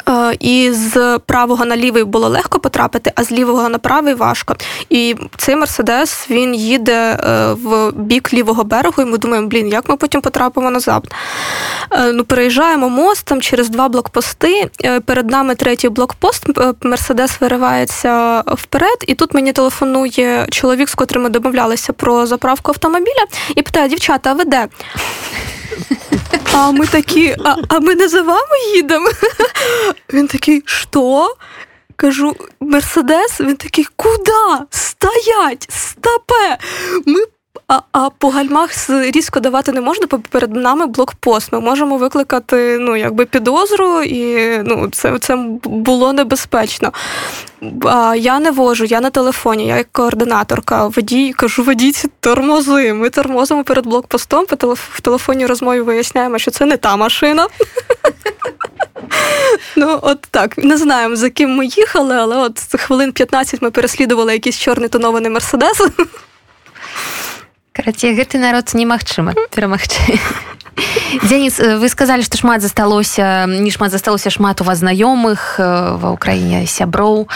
Е, 0.08 0.36
і 0.40 0.72
з 0.72 1.18
правого 1.26 1.64
на 1.64 1.76
лівий 1.76 2.04
було 2.04 2.28
легко 2.28 2.58
потрапити, 2.58 3.12
а 3.14 3.24
з 3.24 3.32
лівого 3.32 3.68
на 3.68 3.78
правий 3.78 4.14
важко. 4.14 4.56
І 4.90 5.16
цей 5.36 5.56
Мерседес 5.56 6.30
він 6.30 6.54
їде 6.54 6.92
е, 6.92 7.52
в 7.52 7.92
бік 7.92 8.32
лівого 8.32 8.64
берегу, 8.64 9.02
і 9.02 9.04
ми 9.04 9.18
думаємо, 9.18 9.48
блін, 9.48 9.68
як 9.68 9.88
ми 9.88 9.96
потім 9.96 10.20
потрапимо 10.20 10.70
назад. 10.70 11.08
Е, 11.90 12.12
ну, 12.12 12.24
Переїжджаємо 12.24 12.88
мост 12.88 13.24
там 13.24 13.40
через 13.40 13.68
два 13.68 13.88
блокпости. 13.88 14.70
Перед 15.04 15.30
нами 15.30 15.54
третій 15.54 15.88
блокпост. 15.88 16.44
Мерседес 16.82 17.40
виривається 17.40 18.42
вперед, 18.46 19.04
і 19.06 19.14
тут 19.14 19.34
мені 19.34 19.52
телефонує 19.52 20.46
чоловік, 20.50 20.88
з 20.88 20.94
котрим 20.94 21.22
ми 21.22 21.28
домовлялися 21.28 21.92
про 21.92 22.26
заправку 22.26 22.70
автомобіля, 22.70 23.26
і 23.56 23.62
питає: 23.62 23.88
дівчата, 23.88 24.30
а 24.30 24.32
ви 24.32 24.44
де? 24.44 24.66
А 26.52 26.70
ми 26.70 26.86
такі, 26.86 27.36
а, 27.44 27.56
а 27.68 27.80
ми 27.80 27.94
не 27.94 28.08
за 28.08 28.22
вами 28.22 28.58
їдемо? 28.74 29.10
Він 30.12 30.26
такий, 30.28 30.62
що? 30.66 31.34
Кажу, 31.96 32.36
Мерседес, 32.60 33.40
він 33.40 33.56
такий, 33.56 33.86
куди? 33.96 34.64
Стоять, 34.70 35.68
стопе! 35.70 36.58
Ми 37.06 37.20
а 37.68 37.80
а 37.92 38.10
по 38.10 38.30
гальмах 38.30 38.70
різко 38.88 39.40
давати 39.40 39.72
не 39.72 39.80
можна, 39.80 40.06
перед 40.06 40.56
нами 40.56 40.86
блокпост. 40.86 41.52
Ми 41.52 41.60
можемо 41.60 41.96
викликати 41.96 42.78
ну, 42.80 42.96
якби 42.96 43.24
підозру, 43.24 44.02
і 44.02 44.50
ну, 44.64 44.88
це 44.92 45.18
це 45.18 45.36
було 45.64 46.12
небезпечно. 46.12 46.92
А 47.84 48.16
Я 48.16 48.38
не 48.38 48.50
вожу, 48.50 48.84
я 48.84 49.00
на 49.00 49.10
телефоні, 49.10 49.66
я 49.66 49.76
як 49.76 49.92
координаторка. 49.92 50.86
Водій 50.86 51.32
кажу, 51.32 51.62
водіть 51.62 52.04
тормози. 52.20 52.92
Ми 52.92 53.10
тормозимо 53.10 53.64
перед 53.64 53.86
блокпостом, 53.86 54.46
по 54.46 54.74
в 54.74 55.00
телефонній 55.00 55.46
розмові 55.46 55.80
виясняємо, 55.80 56.38
що 56.38 56.50
це 56.50 56.64
не 56.64 56.76
та 56.76 56.96
машина. 56.96 57.46
Ну, 59.76 59.98
от 60.02 60.20
так, 60.30 60.58
не 60.58 60.76
знаємо, 60.76 61.16
за 61.16 61.30
ким 61.30 61.56
ми 61.56 61.66
їхали, 61.66 62.14
але 62.14 62.36
от 62.36 62.58
хвилин 62.58 63.12
15 63.12 63.62
ми 63.62 63.70
переслідували 63.70 64.32
якийсь 64.32 64.58
чорний 64.58 64.88
тонований 64.88 65.30
мерседес. 65.30 65.82
карацей 67.76 68.16
гэты 68.16 68.40
народ 68.40 68.72
немагчыма 68.72 69.36
перамагчы. 69.52 70.16
Дзеніс 71.28 71.60
вы 71.60 71.88
сказалі 71.92 72.24
што 72.24 72.40
шмат 72.40 72.64
засталося 72.64 73.44
не 73.44 73.68
шмат 73.68 73.92
засталося 73.92 74.32
шмат 74.32 74.60
у 74.60 74.64
вас 74.64 74.80
знаёмых 74.80 75.60
ва 75.60 76.08
ўкраіне 76.16 76.64
сяброў. 76.64 77.28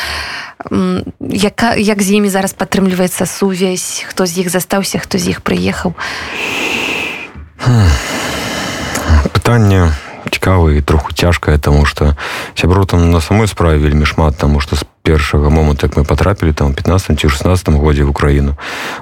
Яка 1.20 1.76
як 1.76 2.00
з 2.00 2.20
імі 2.20 2.32
зараз 2.32 2.56
падтрымліваецца 2.56 3.28
сувязь? 3.28 4.04
Хто 4.08 4.24
з 4.24 4.44
іх 4.44 4.48
застаўся 4.48 4.96
хто 4.96 5.20
з 5.20 5.36
іх 5.36 5.44
прыехаў? 5.44 5.92
Пытанне 9.36 9.92
цікава 10.32 10.72
і 10.72 10.80
троху 10.80 11.12
цяжкае 11.12 11.60
таму 11.60 11.84
што 11.84 12.16
сябро 12.56 12.84
там 12.84 13.10
на 13.12 13.20
самой 13.20 13.48
справе 13.48 13.76
вельмі 13.76 14.08
шмат 14.08 14.36
таму 14.36 14.60
што 14.60 14.76
з 14.76 14.84
першага 15.03 15.49
моманту 15.49 15.85
як 15.87 15.97
мы 15.97 16.03
потрапілі 16.03 16.53
там 16.53 16.73
15 16.73 17.19
ці 17.19 17.29
16 17.29 17.69
годзе 17.69 18.03
в 18.03 18.09
Украіну 18.09 18.55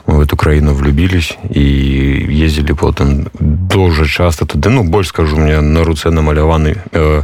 мы 0.08 0.18
в 0.18 0.22
эту 0.22 0.36
краіну 0.36 0.74
влюбілись 0.74 1.38
і 1.50 1.64
ездзілі 2.46 2.74
потым 2.74 3.28
дуже 3.40 4.08
часто 4.08 4.46
туды 4.46 4.70
ну 4.70 4.84
больш 4.84 5.08
скажу 5.08 5.38
мне 5.38 5.62
на 5.62 5.84
руцэ 5.84 6.10
намаляваны 6.10 6.76
э, 6.92 7.24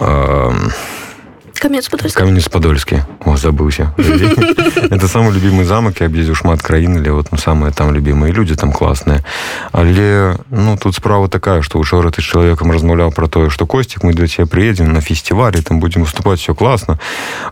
э, 0.00 0.52
Каменец-Подольскі. 1.60 2.18
Каменец-Подольскі. 2.18 3.02
О, 3.24 3.36
забыўся. 3.36 3.92
Это 3.98 5.08
самы 5.08 5.32
любімы 5.32 5.64
замак, 5.64 6.00
я 6.00 6.06
аб'ездзіў 6.06 6.34
шмат 6.34 6.62
краін, 6.62 6.96
але 6.96 7.12
вот 7.12 7.28
ну, 7.32 7.38
самыя 7.38 7.70
там 7.72 7.92
любімыя 7.92 8.32
людзі 8.32 8.56
там 8.56 8.72
класныя. 8.72 9.20
Але 9.72 10.36
ну 10.50 10.76
тут 10.80 10.94
справа 10.94 11.28
такая, 11.28 11.60
што 11.62 11.78
учора 11.78 12.10
ты 12.10 12.22
з 12.22 12.32
чалавекам 12.32 12.72
размаўляў 12.72 13.12
пра 13.12 13.28
тое, 13.28 13.50
што 13.50 13.66
косцік 13.66 14.04
мы 14.04 14.14
да 14.14 14.26
цябе 14.26 14.48
прыедзем 14.48 14.92
на 14.92 15.00
фестывалі, 15.00 15.60
там 15.60 15.80
будзем 15.80 16.08
выступаць 16.08 16.40
все 16.40 16.54
класна. 16.54 16.98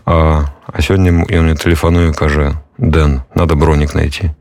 А, 0.05 0.49
а 0.65 0.81
сёння 0.81 1.13
ён 1.29 1.45
мне 1.45 1.55
тэлефаную 1.55 2.13
кажа: 2.13 2.57
Дэн, 2.77 3.21
надо 3.35 3.55
бронік 3.55 3.95
найти. 3.95 4.31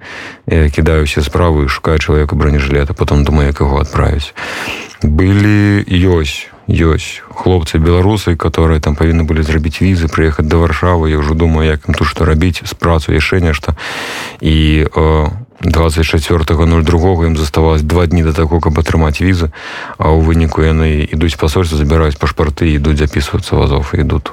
Я 0.46 0.70
кідаю 0.70 1.04
усе 1.04 1.20
справы, 1.20 1.68
шукаю 1.68 1.98
чалавека 1.98 2.36
бронежилета, 2.36 2.94
потом 2.94 3.24
думаю, 3.24 3.48
як 3.48 3.60
яго 3.60 3.80
адправіць. 3.80 4.32
Былі 5.02 5.84
ёсць 5.84 6.48
ёсць 6.68 7.22
хлопцы 7.32 7.78
беларусы 7.78 8.36
которые 8.36 8.80
там 8.80 8.94
павінны 8.94 9.24
былі 9.24 9.42
зрабіць 9.42 9.80
візы 9.80 10.08
прыехаць 10.08 10.46
до 10.46 10.60
варшавы 10.60 11.10
я 11.10 11.18
ўжо 11.18 11.34
думаю 11.34 11.68
як 11.68 11.88
ім 11.88 11.94
тут 11.94 12.06
што 12.08 12.24
рабіць 12.24 12.60
з 12.64 12.74
працу 12.74 13.12
яшчэ 13.12 13.40
нешта 13.40 13.74
і 14.40 14.86
24.02 15.62 17.26
ім 17.26 17.36
заставалось 17.36 17.82
два 17.82 18.06
дні 18.06 18.22
до 18.22 18.32
таго 18.32 18.60
каб 18.60 18.78
атрымаць 18.78 19.20
візы 19.20 19.50
а 19.98 20.12
ў 20.12 20.22
выніку 20.22 20.62
яны 20.62 21.08
ідуць 21.08 21.40
пасольства 21.40 21.78
забіраюць 21.78 22.20
пашпарты 22.20 22.70
ідуць 22.76 22.98
записываться 22.98 23.56
вазов 23.56 23.94
ідут 23.96 24.32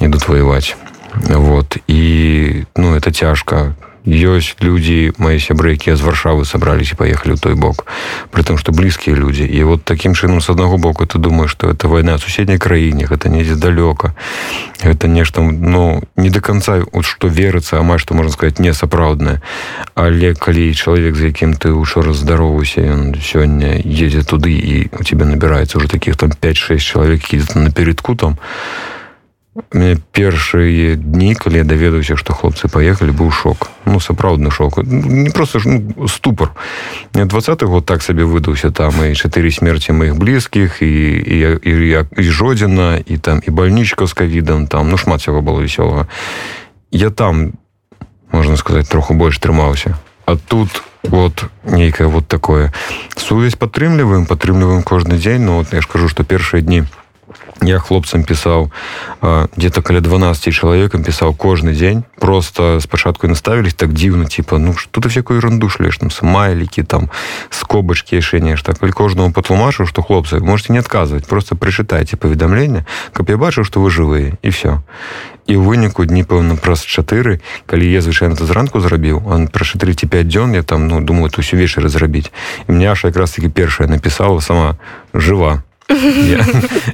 ідут 0.00 0.28
воевать 0.28 0.76
вот 1.26 1.78
і 1.86 2.64
ну 2.76 2.94
это 2.94 3.12
цяжка 3.12 3.74
ёсць 4.08 4.56
людзі 4.64 5.12
мои 5.18 5.36
сябры 5.36 5.76
якія 5.76 5.96
з 5.96 6.00
варшавы 6.00 6.44
сабрались 6.48 6.92
і 6.92 6.96
поехали 6.96 7.36
ў 7.36 7.40
той 7.40 7.54
бок 7.54 7.84
при 8.30 8.42
том 8.42 8.56
что 8.56 8.72
блізкія 8.72 9.16
людзі 9.16 9.44
і 9.44 9.62
вот 9.64 9.84
таким 9.84 10.14
чынам 10.14 10.40
с 10.40 10.48
аднаго 10.48 10.78
боку 10.78 11.04
ты 11.04 11.18
думаешь 11.18 11.50
что 11.50 11.68
это 11.68 11.88
война 11.88 12.18
суседняй 12.18 12.58
краіне 12.58 13.04
гэта 13.04 13.28
недзе 13.28 13.54
далёка 13.54 14.14
это 14.80 15.08
нешта 15.08 15.42
ну 15.42 16.02
не 16.16 16.30
до 16.30 16.40
конца 16.40 16.80
вот 16.92 17.04
что 17.04 17.28
верыцца 17.28 17.78
амаль 17.78 18.00
что 18.00 18.14
можно 18.14 18.32
сказать 18.32 18.58
не 18.58 18.72
сапраўднае 18.72 19.42
але 19.94 20.34
калі 20.34 20.74
чалавек 20.74 21.16
за 21.16 21.26
якім 21.28 21.54
ты 21.54 21.72
учора 21.72 22.12
здаровуйся 22.12 22.80
ён 22.80 23.12
сёння 23.20 23.76
едзе 23.76 24.24
туды 24.24 24.56
і 24.56 24.88
у 24.92 25.04
тебя 25.04 25.26
набирается 25.26 25.78
уже 25.78 25.88
таких 25.88 26.16
там 26.16 26.30
5-6 26.30 26.78
чалавек 26.78 27.32
едет 27.32 27.54
напередку 27.54 28.14
там 28.14 28.36
то 28.36 28.42
Мне 28.42 29.01
першыя 30.12 30.96
дні 30.96 31.34
калі 31.34 31.56
я 31.58 31.64
даведаўся 31.64 32.16
што 32.16 32.32
хлопцы 32.32 32.68
паехалі 32.70 33.10
быў 33.10 33.30
шок 33.34 33.70
ну 33.86 33.98
сапраўдны 33.98 34.50
шок 34.50 34.78
не 34.84 35.30
просто 35.30 35.58
ж 35.58 35.68
ну, 35.68 36.08
ступор 36.08 36.54
двадцаты 37.12 37.66
год 37.66 37.86
так 37.86 38.02
сабе 38.02 38.24
выдаўся 38.24 38.70
там 38.70 38.94
і 39.02 39.18
чатыры 39.18 39.50
смерці 39.50 39.92
маіх 39.92 40.16
блізкіх 40.16 40.82
і 40.82 40.86
і, 40.86 41.38
і, 41.62 41.72
і, 41.74 42.04
і 42.16 42.22
жодзіна 42.22 43.02
і 43.04 43.18
там 43.18 43.42
і 43.42 43.50
бальнічка 43.50 44.06
з 44.06 44.12
кавідам 44.12 44.66
там 44.66 44.90
ну 44.90 44.96
шмат 44.96 45.22
цяго 45.22 45.42
было 45.42 45.58
вясёлага 45.58 46.06
я 46.92 47.10
там 47.10 47.58
можна 48.30 48.56
сказаць 48.56 48.88
троху 48.88 49.14
больш 49.14 49.38
трымаўся 49.38 49.98
а 50.26 50.36
тут 50.36 50.82
вот 51.02 51.44
нейкае 51.64 52.06
вот 52.08 52.28
такое 52.28 52.72
сувязь 53.16 53.56
падтрымліваем 53.56 54.26
падтрымліваем 54.26 54.82
кожны 54.82 55.18
дзень 55.18 55.42
но 55.42 55.58
вот 55.58 55.72
я 55.72 55.80
ж 55.80 55.86
кажу 55.86 56.08
што 56.08 56.22
першыя 56.22 56.62
дні 56.62 56.84
я 57.62 57.78
хлопцам 57.78 58.24
пісаў 58.24 58.70
где-то 59.56 59.82
каля 59.82 60.00
12 60.00 60.54
чалавекам 60.54 61.02
пісаў 61.02 61.34
кожны 61.34 61.74
дзень 61.74 62.04
просто 62.18 62.80
спачатку 62.80 63.28
наставились 63.28 63.74
так 63.74 63.92
дзіўна 63.92 64.26
типа 64.26 64.58
ну 64.58 64.74
что 64.74 65.00
ты 65.00 65.08
всякую 65.08 65.38
ерунду 65.38 65.68
шлеш 65.68 65.98
там 65.98 66.10
смайлікі 66.10 66.82
там 66.82 67.10
скобачки 67.50 68.14
яшчэ 68.14 68.40
нешта 68.40 68.74
каль 68.74 68.92
кожнаму 68.92 69.32
патлумачыў 69.32 69.86
что 69.86 70.02
хлопцы 70.02 70.40
можете 70.40 70.72
не 70.72 70.78
адказваць 70.78 71.26
просто 71.26 71.56
прычытайце 71.56 72.16
паведамленне 72.16 72.86
каб 73.12 73.30
я 73.30 73.36
бачыў 73.36 73.64
что 73.64 73.80
вы 73.80 73.90
жывыя 73.90 74.38
і 74.42 74.50
все 74.50 74.78
і 75.48 75.56
ў 75.56 75.64
выніку 75.64 76.04
дні 76.04 76.22
пэўна 76.22 76.60
праз 76.60 76.84
чатыры 76.84 77.40
калі 77.66 77.88
я 77.88 78.00
звычайна 78.04 78.36
то 78.36 78.44
зранку 78.44 78.80
зрабіў 78.80 79.24
он 79.26 79.48
пра 79.48 79.64
4-5 79.64 80.28
дзён 80.28 80.54
я 80.54 80.62
там 80.62 80.86
ну 80.86 81.00
думаю 81.00 81.32
то 81.32 81.42
ўсё 81.42 81.56
вечары 81.56 81.88
зрабіць 81.88 82.30
і 82.68 82.72
мяша 82.72 83.08
якраз 83.08 83.32
таки 83.32 83.48
першая 83.48 83.88
напісала 83.88 84.40
сама 84.40 84.76
жива 85.10 85.64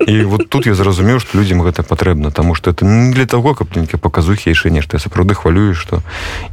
І 0.08 0.24
вот 0.32 0.50
тут 0.50 0.68
я 0.68 0.76
зразумеў 0.76 1.20
што 1.20 1.38
людзям 1.38 1.62
гэта 1.64 1.84
патрэбна 1.84 2.32
таму 2.32 2.56
што 2.56 2.72
это 2.72 2.86
не 2.86 3.14
для 3.14 3.26
таго 3.26 3.54
каб 3.56 3.76
нейкі 3.76 3.98
паказухі 3.98 4.52
яшчэ 4.52 4.70
нешта 4.70 4.98
я 4.98 5.02
сапраўды 5.04 5.34
хвалюю 5.34 5.74
што 5.74 6.02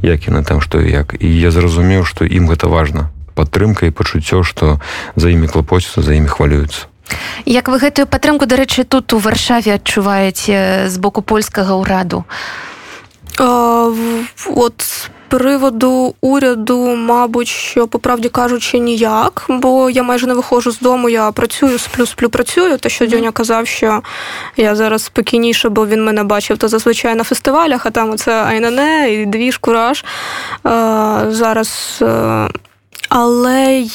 як 0.01 0.27
яна 0.27 0.43
там 0.43 0.61
што 0.61 0.79
як. 0.79 1.15
І 1.19 1.27
я 1.27 1.51
зразумеў 1.51 2.05
што 2.05 2.25
ім 2.25 2.47
гэта 2.47 2.67
важна 2.67 3.09
падтрымка 3.35 3.85
і 3.85 3.91
пачуццё 3.91 4.43
што 4.43 4.79
за 5.15 5.29
імі 5.29 5.47
клапоцяцца 5.47 6.01
за 6.01 6.13
імі 6.15 6.27
хвалююцца 6.27 6.87
Як 7.45 7.69
вы 7.71 7.79
гэтую 7.79 8.07
падтрымку 8.07 8.45
дарэчы 8.45 8.83
тут 8.83 9.13
у 9.13 9.19
варшаве 9.19 9.79
адчуваеце 9.79 10.89
з 10.91 10.95
боку 10.99 11.21
польскага 11.21 11.79
ўраду? 11.79 12.25
От 13.39 14.83
приводу 15.29 16.15
уряду, 16.21 16.95
мабуть, 16.95 17.47
що 17.47 17.87
по 17.87 17.99
правді 17.99 18.29
кажучи, 18.29 18.79
ніяк, 18.79 19.45
бо 19.49 19.89
я 19.89 20.03
майже 20.03 20.27
не 20.27 20.33
виходжу 20.33 20.71
з 20.71 20.79
дому, 20.79 21.09
я 21.09 21.31
працюю, 21.31 21.79
сплю, 21.79 22.05
сплю, 22.05 22.29
працюю. 22.29 22.77
Те, 22.77 22.89
що 22.89 23.07
Дюня 23.07 23.31
казав, 23.31 23.67
що 23.67 24.01
я 24.57 24.75
зараз 24.75 25.03
спокійніше, 25.03 25.69
бо 25.69 25.87
він 25.87 26.05
мене 26.05 26.23
бачив, 26.23 26.57
то 26.57 26.67
зазвичай 26.67 27.15
на 27.15 27.23
фестивалях, 27.23 27.85
а 27.85 27.89
там 27.89 28.11
оце 28.11 28.43
Айнане 28.43 29.13
і 29.13 29.25
двіж, 29.25 29.57
кураж. 29.57 30.05
Зараз 31.27 32.03
але 33.09 33.85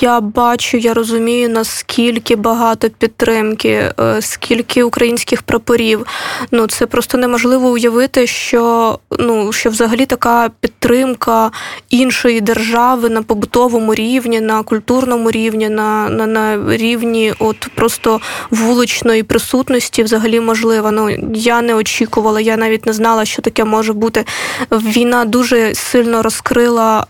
я 0.00 0.20
бачу, 0.20 0.76
я 0.76 0.94
розумію, 0.94 1.48
наскільки 1.48 2.36
багато 2.36 2.90
підтримки, 2.90 3.92
е, 4.00 4.16
скільки 4.20 4.82
українських 4.82 5.42
прапорів. 5.42 6.06
Ну 6.50 6.66
це 6.66 6.86
просто 6.86 7.18
неможливо 7.18 7.68
уявити, 7.68 8.26
що 8.26 8.98
ну 9.18 9.52
що 9.52 9.70
взагалі 9.70 10.06
така 10.06 10.50
підтримка 10.60 11.50
іншої 11.90 12.40
держави 12.40 13.08
на 13.08 13.22
побутовому 13.22 13.94
рівні, 13.94 14.40
на 14.40 14.62
культурному 14.62 15.30
рівні, 15.30 15.68
на 15.68 16.08
на, 16.08 16.26
на 16.26 16.76
рівні 16.76 17.34
от 17.38 17.68
просто 17.74 18.20
вуличної 18.50 19.22
присутності 19.22 20.02
взагалі 20.02 20.40
можлива. 20.40 20.90
Ну 20.90 21.10
я 21.34 21.62
не 21.62 21.74
очікувала, 21.74 22.40
я 22.40 22.56
навіть 22.56 22.86
не 22.86 22.92
знала, 22.92 23.24
що 23.24 23.42
таке 23.42 23.64
може 23.64 23.92
бути. 23.92 24.24
Війна 24.70 25.24
дуже 25.24 25.74
сильно 25.74 26.22
розкрила. 26.22 27.06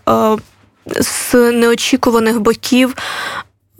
Е, 0.91 1.03
з 1.03 1.33
неочікуваних 1.51 2.39
боків. 2.39 2.95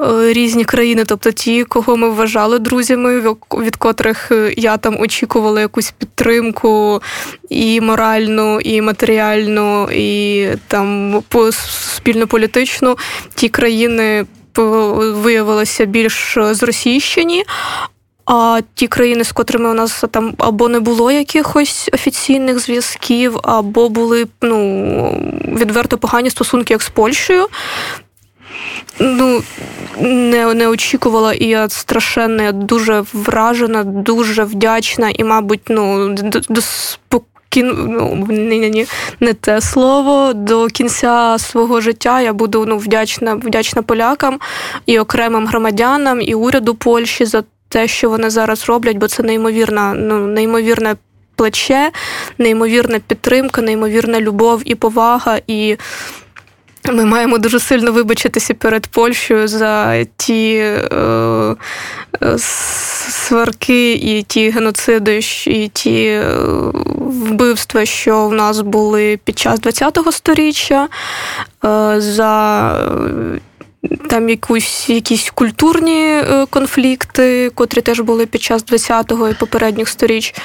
Е, 0.01 0.33
різні 0.33 0.65
країни, 0.65 1.03
тобто 1.05 1.31
ті, 1.31 1.63
кого 1.63 1.97
ми 1.97 2.09
вважали 2.09 2.59
друзями, 2.59 3.35
від 3.53 3.75
котрих 3.75 4.31
е, 4.31 4.53
я 4.57 4.77
там 4.77 4.99
очікувала 4.99 5.61
якусь 5.61 5.91
підтримку 5.91 7.01
і 7.49 7.81
моральну, 7.81 8.59
і 8.59 8.81
матеріальну, 8.81 9.89
і 9.91 10.47
там 10.67 11.21
спільно 11.51 12.27
політичну, 12.27 12.97
ті 13.35 13.49
країни 13.49 14.25
виявилися 14.55 15.85
більш 15.85 16.37
зросійщені. 16.51 17.43
А 18.25 18.61
ті 18.73 18.87
країни, 18.87 19.23
з 19.23 19.31
котрими 19.31 19.69
у 19.69 19.73
нас 19.73 20.03
там 20.11 20.33
або 20.37 20.69
не 20.69 20.79
було 20.79 21.11
якихось 21.11 21.89
офіційних 21.93 22.59
зв'язків, 22.59 23.39
або 23.43 23.89
були 23.89 24.27
ну, 24.41 25.33
відверто 25.47 25.97
погані 25.97 26.29
стосунки 26.29 26.73
як 26.73 26.81
з 26.81 26.89
Польщею. 26.89 27.47
Ну, 28.99 29.43
не 29.99 30.53
не 30.53 30.67
очікувала, 30.67 31.33
і 31.33 31.45
я 31.45 31.69
страшенно 31.69 32.51
дуже 32.51 33.03
вражена, 33.13 33.83
дуже 33.83 34.43
вдячна, 34.43 35.09
і, 35.09 35.23
мабуть, 35.23 35.61
ну, 35.69 36.15
до, 36.49 36.61
спокін... 36.61 37.73
ну, 37.89 38.27
не, 38.29 38.69
не, 38.69 38.85
не 39.19 39.33
те 39.33 39.61
слово. 39.61 40.33
До 40.33 40.67
кінця 40.67 41.37
свого 41.39 41.81
життя 41.81 42.21
я 42.21 42.33
буду 42.33 42.65
ну, 42.65 42.77
вдячна 42.77 43.35
вдячна 43.35 43.81
полякам 43.81 44.39
і 44.85 44.99
окремим 44.99 45.47
громадянам, 45.47 46.21
і 46.21 46.33
уряду 46.35 46.75
Польщі 46.75 47.25
за 47.25 47.43
те, 47.73 47.87
що 47.87 48.09
вони 48.09 48.29
зараз 48.29 48.69
роблять, 48.69 48.97
бо 48.97 49.07
це 49.07 49.23
неймовірна, 49.23 49.93
ну 49.93 50.27
неймовірне 50.27 50.95
плече, 51.35 51.91
неймовірна 52.37 52.99
підтримка, 52.99 53.61
неймовірна 53.61 54.21
любов 54.21 54.61
і 54.65 54.75
повага. 54.75 55.39
І 55.47 55.77
ми 56.91 57.05
маємо 57.05 57.37
дуже 57.37 57.59
сильно 57.59 57.91
вибачитися 57.91 58.53
перед 58.53 58.87
Польщею 58.87 59.47
за 59.47 60.03
ті 60.17 60.55
е, 60.55 61.55
е 62.23 62.37
сварки, 62.37 63.93
і 63.93 64.23
ті 64.23 64.49
геноциди, 64.49 65.19
і 65.47 65.67
ті 65.73 66.05
е, 66.05 66.25
вбивства, 66.97 67.85
що 67.85 68.27
в 68.27 68.33
нас 68.33 68.61
були 68.61 69.19
під 69.23 69.39
час 69.39 69.59
ХХ 69.59 70.11
століття. 70.11 70.87
Е, 71.65 72.01
за 72.01 72.73
там 74.09 74.29
якусь 74.29 74.89
якісь 74.89 75.29
культурні 75.29 76.07
е, 76.07 76.45
конфлікти, 76.49 77.51
котрі 77.55 77.81
теж 77.81 77.99
були 77.99 78.25
під 78.25 78.41
час 78.41 78.65
20-го 78.65 79.29
і 79.29 79.33
попередніх 79.33 79.89
сторіч. 79.89 80.35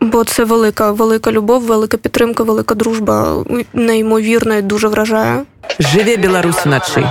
Бо 0.00 0.24
це 0.24 0.44
велика, 0.44 0.92
велика 0.92 1.32
любов, 1.32 1.62
велика 1.62 1.96
підтримка, 1.96 2.42
велика 2.42 2.74
дружба, 2.74 3.44
Неймовірно 3.72 4.54
і 4.54 4.62
дуже 4.62 4.88
вражає. 4.88 5.44
Живе 5.78 6.16
Білорусь 6.16 6.66
вночі. 6.66 7.06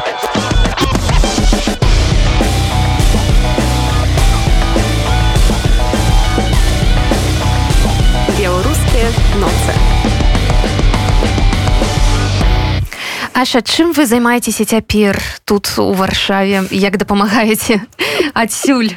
Аша 13.36 13.60
чым 13.60 13.92
вы 13.92 14.06
займаецеся 14.06 14.64
цяпер 14.64 15.20
тут 15.44 15.68
у 15.78 15.92
варшаве 15.92 16.64
як 16.72 16.96
дапамагаеце 16.96 17.82
адсюль 18.34 18.96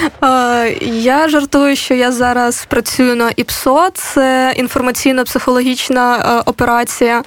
я 0.80 1.28
жартую 1.28 1.76
що 1.76 1.94
я 1.94 2.12
зараз 2.12 2.66
працюю 2.68 3.16
на 3.16 3.30
ІПСО. 3.36 3.88
Це 3.94 4.54
інформаційно-психологічна 4.58 6.42
операція. 6.46 7.22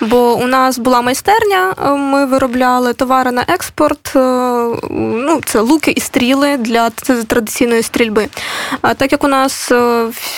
Бо 0.00 0.34
у 0.34 0.46
нас 0.46 0.78
була 0.78 1.02
майстерня 1.02 1.74
ми 1.96 2.26
виробляли 2.26 2.92
товари 2.92 3.30
на 3.30 3.44
експорт 3.48 4.12
ну 4.90 5.40
це 5.44 5.60
луки 5.60 5.90
і 5.90 6.00
стріли 6.00 6.56
для 6.56 6.90
традиційної 7.26 7.82
стрільби. 7.82 8.28
Так 8.96 9.12
як 9.12 9.24
у 9.24 9.28
нас 9.28 9.72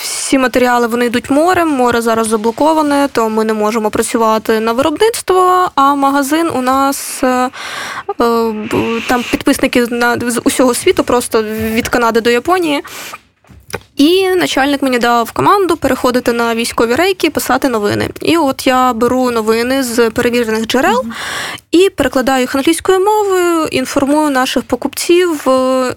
всі 0.02 0.38
матеріали 0.38 0.86
вони 0.86 1.06
йдуть 1.06 1.30
морем 1.30 1.68
море 1.68 2.00
зараз 2.00 2.28
заблоковане 2.28 3.08
то 3.12 3.28
ми 3.28 3.44
не 3.44 3.54
можемо 3.54 3.90
працювати 3.90 4.60
на 4.60 4.72
виробництво 4.72 5.63
а 5.74 5.94
магазин 5.94 6.50
у 6.54 6.62
нас 6.62 7.24
е, 7.24 7.50
е, 8.20 8.52
там 9.08 9.22
підписники 9.30 9.86
з 10.26 10.40
усього 10.44 10.74
світу, 10.74 11.04
просто 11.04 11.42
від 11.42 11.88
Канади 11.88 12.20
до 12.20 12.30
Японії. 12.30 12.82
І 13.96 14.28
начальник 14.28 14.82
мені 14.82 14.98
дав 14.98 15.32
команду 15.32 15.76
переходити 15.76 16.32
на 16.32 16.54
військові 16.54 16.94
рейки, 16.94 17.30
писати 17.30 17.68
новини. 17.68 18.08
І 18.20 18.36
от 18.36 18.66
я 18.66 18.92
беру 18.92 19.30
новини 19.30 19.82
з 19.82 20.10
перевірених 20.10 20.66
джерел 20.66 21.04
і 21.70 21.90
перекладаю 21.90 22.40
їх 22.40 22.54
англійською 22.54 23.00
мовою, 23.00 23.66
інформую 23.66 24.30
наших 24.30 24.62
покупців 24.62 25.48
е, 25.48 25.94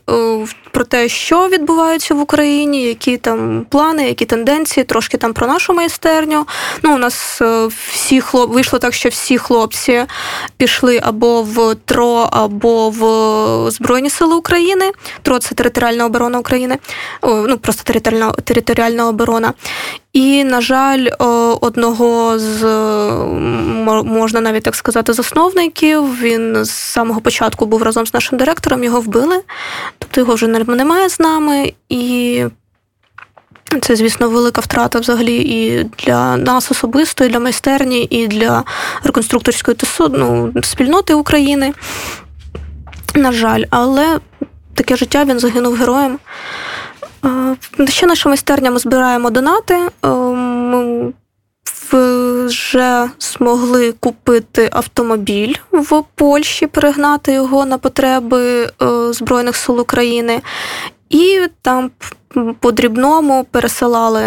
про 0.71 0.83
те, 0.83 1.09
що 1.09 1.47
відбувається 1.47 2.13
в 2.13 2.19
Україні, 2.19 2.83
які 2.83 3.17
там 3.17 3.65
плани, 3.69 4.07
які 4.07 4.25
тенденції, 4.25 4.83
трошки 4.83 5.17
там 5.17 5.33
про 5.33 5.47
нашу 5.47 5.73
майстерню. 5.73 6.47
Ну, 6.83 6.95
у 6.95 6.97
нас 6.97 7.41
е, 7.41 7.67
всі 7.91 8.21
хлоп 8.21 8.51
вийшло 8.51 8.79
так, 8.79 8.93
що 8.93 9.09
всі 9.09 9.37
хлопці 9.37 10.05
пішли 10.57 10.99
або 11.03 11.41
в 11.41 11.75
ТРО, 11.85 12.29
або 12.31 12.89
в 12.89 13.71
Збройні 13.71 14.09
Сили 14.09 14.35
України. 14.35 14.91
ТРО 15.21 15.39
це 15.39 15.55
територіальна 15.55 16.05
оборона 16.05 16.39
України. 16.39 16.77
О, 17.21 17.45
ну 17.47 17.57
просто 17.67 17.83
територіальна 17.83 18.31
територіальна 18.31 19.07
оборона. 19.07 19.53
І, 20.13 20.43
на 20.43 20.61
жаль, 20.61 21.07
одного 21.61 22.39
з 22.39 22.63
можна 24.03 24.41
навіть 24.41 24.63
так 24.63 24.75
сказати, 24.75 25.13
засновників. 25.13 26.21
Він 26.21 26.65
з 26.65 26.69
самого 26.69 27.21
початку 27.21 27.65
був 27.65 27.83
разом 27.83 28.07
з 28.07 28.13
нашим 28.13 28.37
директором, 28.37 28.83
його 28.83 29.01
вбили, 29.01 29.41
тобто 29.99 30.21
його 30.21 30.33
вже 30.33 30.47
немає 30.47 31.09
з 31.09 31.19
нами. 31.19 31.73
І 31.89 32.43
Це, 33.81 33.95
звісно, 33.95 34.29
велика 34.29 34.61
втрата 34.61 34.99
взагалі 34.99 35.35
і 35.35 35.83
для 35.83 36.37
нас 36.37 36.71
особисто, 36.71 37.25
і 37.25 37.29
для 37.29 37.39
майстерні, 37.39 38.07
і 38.09 38.27
для 38.27 38.63
реконструкторської 39.03 39.77
ну, 40.11 40.53
спільноти 40.63 41.13
України. 41.13 41.73
На 43.15 43.31
жаль, 43.31 43.63
але 43.69 44.19
таке 44.75 44.95
життя 44.95 45.25
він 45.25 45.39
загинув 45.39 45.75
героєм. 45.75 46.19
Е, 47.25 47.87
ще 47.87 48.07
наша 48.07 48.29
майстерня 48.29 48.71
ми 48.71 48.79
збираємо 48.79 49.29
донати. 49.29 49.75
Е, 50.05 50.07
ми 50.09 51.13
вже 51.91 53.09
змогли 53.19 53.91
купити 53.91 54.69
автомобіль 54.71 55.53
в 55.71 56.03
Польщі, 56.15 56.67
перегнати 56.67 57.33
його 57.33 57.65
на 57.65 57.77
потреби 57.77 58.63
е, 58.63 58.69
Збройних 59.13 59.55
сил 59.55 59.79
України. 59.79 60.41
І 61.09 61.41
там 61.61 61.91
по 62.59 62.71
дрібному 62.71 63.45
пересилали 63.51 64.23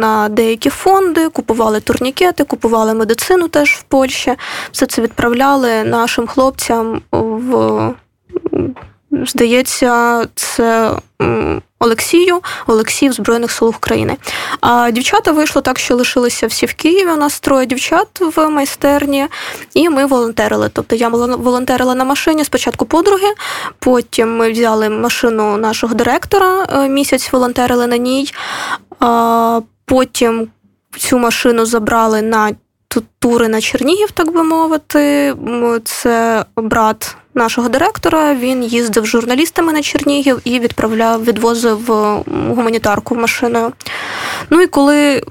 на 0.00 0.28
деякі 0.28 0.70
фонди, 0.70 1.28
купували 1.28 1.80
турнікети, 1.80 2.44
купували 2.44 2.94
медицину 2.94 3.48
теж 3.48 3.70
в 3.70 3.82
Польщі. 3.82 4.34
Все 4.72 4.86
це 4.86 5.02
відправляли 5.02 5.84
нашим 5.84 6.26
хлопцям 6.26 7.00
в 7.12 7.94
здається, 9.10 10.24
це 10.34 10.92
Олексію, 11.78 12.40
Олексій 12.66 13.08
в 13.08 13.12
Збройних 13.12 13.50
сил 13.50 13.68
України. 13.68 14.16
А 14.60 14.90
дівчата 14.90 15.32
вийшло 15.32 15.62
так, 15.62 15.78
що 15.78 15.96
лишилися 15.96 16.46
всі 16.46 16.66
в 16.66 16.74
Києві. 16.74 17.10
У 17.10 17.16
нас 17.16 17.40
троє 17.40 17.66
дівчат 17.66 18.08
в 18.36 18.48
майстерні, 18.48 19.26
і 19.74 19.88
ми 19.88 20.06
волонтерили. 20.06 20.70
Тобто 20.72 20.96
я 20.96 21.08
волонтерила 21.08 21.94
на 21.94 22.04
машині 22.04 22.44
спочатку 22.44 22.86
подруги, 22.86 23.28
потім 23.78 24.36
ми 24.36 24.52
взяли 24.52 24.88
машину 24.88 25.56
нашого 25.56 25.94
директора, 25.94 26.66
е, 26.72 26.88
місяць 26.88 27.32
волонтерили 27.32 27.86
на 27.86 27.96
ній. 27.96 28.32
Потім 29.84 30.48
цю 30.98 31.18
машину 31.18 31.66
забрали 31.66 32.22
на 32.22 32.50
тури 33.18 33.48
на 33.48 33.60
Чернігів, 33.60 34.10
так 34.10 34.32
би 34.32 34.42
мовити. 34.42 35.34
Це 35.84 36.44
брат 36.56 37.16
нашого 37.36 37.68
директора. 37.68 38.34
Він 38.34 38.64
їздив 38.64 39.04
з 39.04 39.08
журналістами 39.08 39.72
на 39.72 39.82
Чернігів 39.82 40.40
і 40.44 40.60
відправляв, 40.60 41.24
відвозив 41.24 41.90
гуманітарку 42.48 43.14
машиною. 43.14 43.72
Ну 44.50 44.60
і 44.60 44.66
коли 44.66 45.22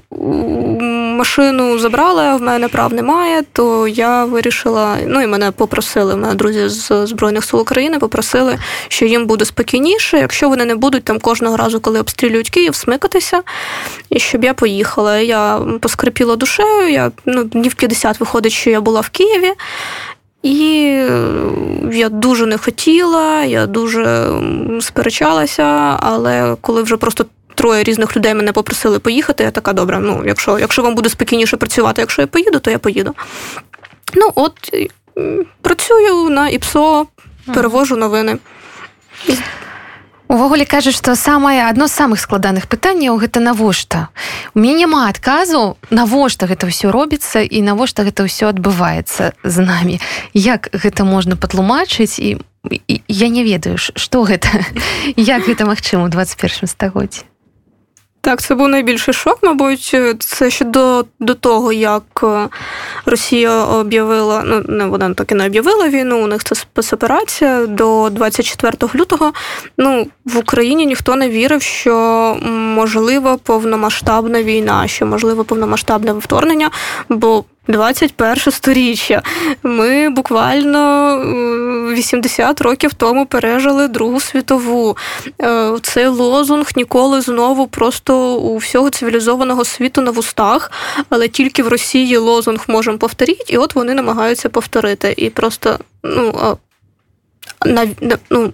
машину 1.16 1.78
забрали, 1.78 2.22
а 2.22 2.36
в 2.36 2.42
мене 2.42 2.68
прав 2.68 2.92
немає, 2.92 3.42
то 3.52 3.88
я 3.88 4.24
вирішила, 4.24 4.96
ну 5.06 5.22
і 5.22 5.26
мене 5.26 5.50
попросили, 5.50 6.16
мене 6.16 6.34
друзі 6.34 6.68
з 6.68 7.06
Збройних 7.06 7.44
сил 7.44 7.60
України 7.60 7.98
попросили, 7.98 8.58
що 8.88 9.04
їм 9.04 9.26
буде 9.26 9.44
спокійніше, 9.44 10.18
якщо 10.18 10.48
вони 10.48 10.64
не 10.64 10.74
будуть 10.74 11.04
там 11.04 11.20
кожного 11.20 11.56
разу, 11.56 11.80
коли 11.80 12.00
обстрілюють 12.00 12.50
Київ, 12.50 12.74
смикатися, 12.74 13.42
і 14.10 14.18
щоб 14.18 14.44
я 14.44 14.54
поїхала. 14.54 15.18
Я 15.18 15.60
поскрипіла 15.80 16.36
душею, 16.36 16.88
я 16.88 17.10
ну, 17.24 17.44
днів 17.44 17.74
50 17.74 18.20
виходить, 18.20 18.52
що 18.52 18.70
я 18.70 18.80
була 18.80 19.00
в 19.00 19.08
Києві. 19.08 19.52
І 20.46 20.58
я 21.92 22.08
дуже 22.08 22.46
не 22.46 22.58
хотіла, 22.58 23.44
я 23.44 23.66
дуже 23.66 24.28
сперечалася, 24.80 25.96
але 26.00 26.56
коли 26.60 26.82
вже 26.82 26.96
просто 26.96 27.26
троє 27.54 27.84
різних 27.84 28.16
людей 28.16 28.34
мене 28.34 28.52
попросили 28.52 28.98
поїхати, 28.98 29.44
я 29.44 29.50
така 29.50 29.72
добре, 29.72 29.98
ну, 29.98 30.22
якщо 30.26 30.58
якщо 30.58 30.82
вам 30.82 30.94
буде 30.94 31.08
спокійніше 31.08 31.56
працювати, 31.56 32.02
якщо 32.02 32.22
я 32.22 32.26
поїду, 32.26 32.58
то 32.58 32.70
я 32.70 32.78
поїду. 32.78 33.14
Ну, 34.14 34.30
от 34.34 34.52
працюю 35.62 36.30
на 36.30 36.48
ІПСО, 36.48 37.06
перевожу 37.54 37.96
новини. 37.96 38.38
Увогуле 40.28 40.66
кажа 40.66 40.92
што 40.92 41.14
самае 41.14 41.68
адно 41.68 41.86
з 41.86 41.94
самых 41.94 42.20
складаных 42.20 42.66
пытанняў 42.66 43.18
гэта 43.20 43.40
навошта? 43.40 44.08
У 44.54 44.60
мяне 44.60 44.86
няма 44.86 45.08
адказу 45.08 45.76
навошта 45.90 46.46
гэта 46.46 46.66
ўсё 46.66 46.90
робіцца 46.90 47.44
і 47.44 47.62
навошта 47.62 48.02
гэта 48.02 48.26
ўсё 48.26 48.50
адбываецца 48.50 49.32
з 49.44 49.56
намі. 49.60 50.00
Як 50.34 50.68
гэта 50.72 51.04
можна 51.04 51.36
патлумачыць 51.36 52.18
і, 52.18 52.42
я 53.08 53.28
не 53.28 53.42
ведаю 53.46 53.78
што 53.78 54.26
гэта 54.26 54.48
як 55.16 55.46
гэта 55.46 55.66
магчыма 55.66 56.06
у 56.06 56.10
21 56.10 56.66
стагоддзі 56.66 57.22
Так, 58.26 58.42
це 58.42 58.54
був 58.54 58.68
найбільший 58.68 59.14
шок, 59.14 59.38
мабуть, 59.42 59.96
це 60.18 60.50
ще 60.50 60.64
до 60.64 61.04
до 61.20 61.34
того, 61.34 61.72
як 61.72 62.02
е, 62.22 62.48
Росія 63.04 63.64
об'явила, 63.64 64.42
ну 64.46 64.62
не 64.68 64.86
вона 64.86 65.14
так 65.14 65.32
і 65.32 65.34
не 65.34 65.46
об'явила 65.46 65.88
війну. 65.88 66.24
У 66.24 66.26
них 66.26 66.44
це 66.44 66.54
спецоперація 66.54 67.66
до 67.66 68.10
24 68.10 68.72
лютого. 68.94 69.32
Ну 69.78 70.06
в 70.24 70.38
Україні 70.38 70.86
ніхто 70.86 71.16
не 71.16 71.28
вірив, 71.28 71.62
що 71.62 71.94
можлива 72.50 73.36
повномасштабна 73.36 74.42
війна, 74.42 74.88
що 74.88 75.06
можливо 75.06 75.44
повномасштабне 75.44 76.12
вторгнення, 76.12 76.70
бо 77.08 77.44
21 77.68 78.36
сторіччя. 78.36 79.22
Ми 79.62 80.10
буквально 80.10 81.16
80 81.92 82.60
років 82.60 82.94
тому 82.94 83.26
пережили 83.26 83.88
Другу 83.88 84.20
світову. 84.20 84.96
Е, 85.42 85.72
цей 85.82 86.06
лозунг 86.06 86.66
ніколи 86.76 87.20
знову 87.20 87.66
просто 87.66 88.34
у 88.34 88.56
всього 88.56 88.90
цивілізованого 88.90 89.64
світу 89.64 90.00
на 90.00 90.10
вустах, 90.10 90.70
але 91.10 91.28
тільки 91.28 91.62
в 91.62 91.68
Росії 91.68 92.16
лозунг 92.16 92.64
можемо 92.68 92.98
повторити, 92.98 93.44
і 93.48 93.56
от 93.56 93.74
вони 93.74 93.94
намагаються 93.94 94.48
повторити. 94.48 95.14
І 95.16 95.30
просто 95.30 95.78
ну, 96.02 96.58
ну, 98.30 98.52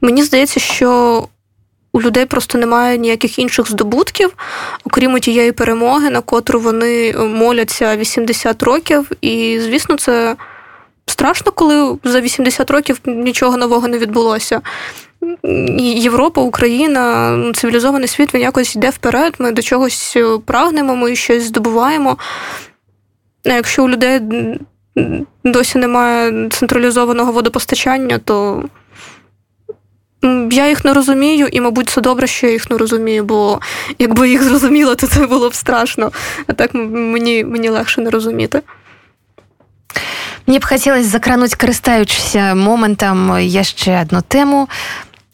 мені 0.00 0.22
здається, 0.22 0.60
що 0.60 1.28
у 1.96 2.00
людей 2.00 2.26
просто 2.26 2.58
немає 2.58 2.98
ніяких 2.98 3.38
інших 3.38 3.70
здобутків, 3.70 4.34
окрім 4.84 5.18
тієї 5.20 5.52
перемоги, 5.52 6.10
на 6.10 6.20
котру 6.20 6.60
вони 6.60 7.12
моляться 7.18 7.96
80 7.96 8.62
років. 8.62 9.10
І, 9.20 9.60
звісно, 9.60 9.96
це 9.96 10.36
страшно, 11.06 11.52
коли 11.52 11.98
за 12.04 12.20
80 12.20 12.70
років 12.70 13.00
нічого 13.04 13.56
нового 13.56 13.88
не 13.88 13.98
відбулося. 13.98 14.60
Європа, 15.78 16.40
Україна, 16.40 17.36
цивілізований 17.54 18.08
світ 18.08 18.34
він 18.34 18.42
якось 18.42 18.76
йде 18.76 18.90
вперед. 18.90 19.34
Ми 19.38 19.52
до 19.52 19.62
чогось 19.62 20.16
прагнемо, 20.44 20.96
ми 20.96 21.16
щось 21.16 21.42
здобуваємо. 21.42 22.16
А 23.44 23.52
якщо 23.52 23.84
у 23.84 23.88
людей 23.88 24.20
досі 25.44 25.78
немає 25.78 26.48
централізованого 26.48 27.32
водопостачання, 27.32 28.18
то 28.18 28.62
я 30.51 30.69
їх 30.69 30.85
не 30.85 30.93
розумію, 30.93 31.47
і, 31.51 31.61
мабуть, 31.61 31.89
це 31.89 32.01
добре, 32.01 32.27
що 32.27 32.47
я 32.47 32.53
їх 32.53 32.71
не 32.71 32.77
розумію, 32.77 33.23
бо 33.23 33.59
якби 33.99 34.29
їх 34.29 34.43
зрозуміла, 34.43 34.95
то 34.95 35.07
це 35.07 35.27
було 35.27 35.49
б 35.49 35.55
страшно. 35.55 36.11
А 36.47 36.53
так 36.53 36.73
мені, 36.73 37.43
мені 37.43 37.69
легше 37.69 38.01
не 38.01 38.09
розуміти. 38.09 38.61
Мне 40.47 40.59
б 40.59 40.65
хацелось 40.65 41.05
закрануць 41.05 41.55
карыстаючыся 41.55 42.55
момантам 42.55 43.37
яшчэ 43.39 44.01
одну 44.01 44.21
тэму 44.21 44.67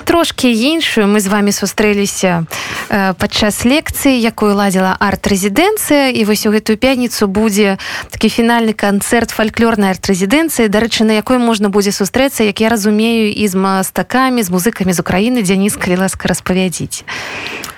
Трошки 0.04 0.52
іншую. 0.52 1.06
Мы 1.06 1.20
з 1.20 1.26
вами 1.26 1.52
сустрэліся 1.52 2.44
э, 2.88 3.14
падчас 3.14 3.64
лекцыі 3.64 4.20
якую 4.20 4.54
ладзіла 4.54 4.96
арт-рэзідэнцыя. 5.00 6.12
І 6.12 6.24
вось 6.24 6.46
у 6.46 6.50
гэтую 6.50 6.76
пятніцу 6.76 7.26
будзе 7.26 7.78
такі 8.10 8.28
фінальны 8.28 8.72
канцэрт 8.72 9.30
фальклорнай 9.30 9.90
арт-рэзідэнцыі 9.94 10.68
дарэчы 10.68 11.04
на 11.04 11.16
якой 11.18 11.38
можна 11.38 11.68
будзе 11.68 11.92
сустрэцца 11.92 12.44
як 12.44 12.60
я 12.60 12.68
разумею 12.68 13.32
і 13.32 13.48
з 13.48 13.54
мастакамі 13.54 14.42
з 14.42 14.50
музыкамі 14.50 14.92
з 14.92 15.00
Украіны 15.00 15.42
Дзяніс 15.42 15.76
калі 15.76 16.04
ласка 16.04 16.28
распавядзіць. 16.28 17.04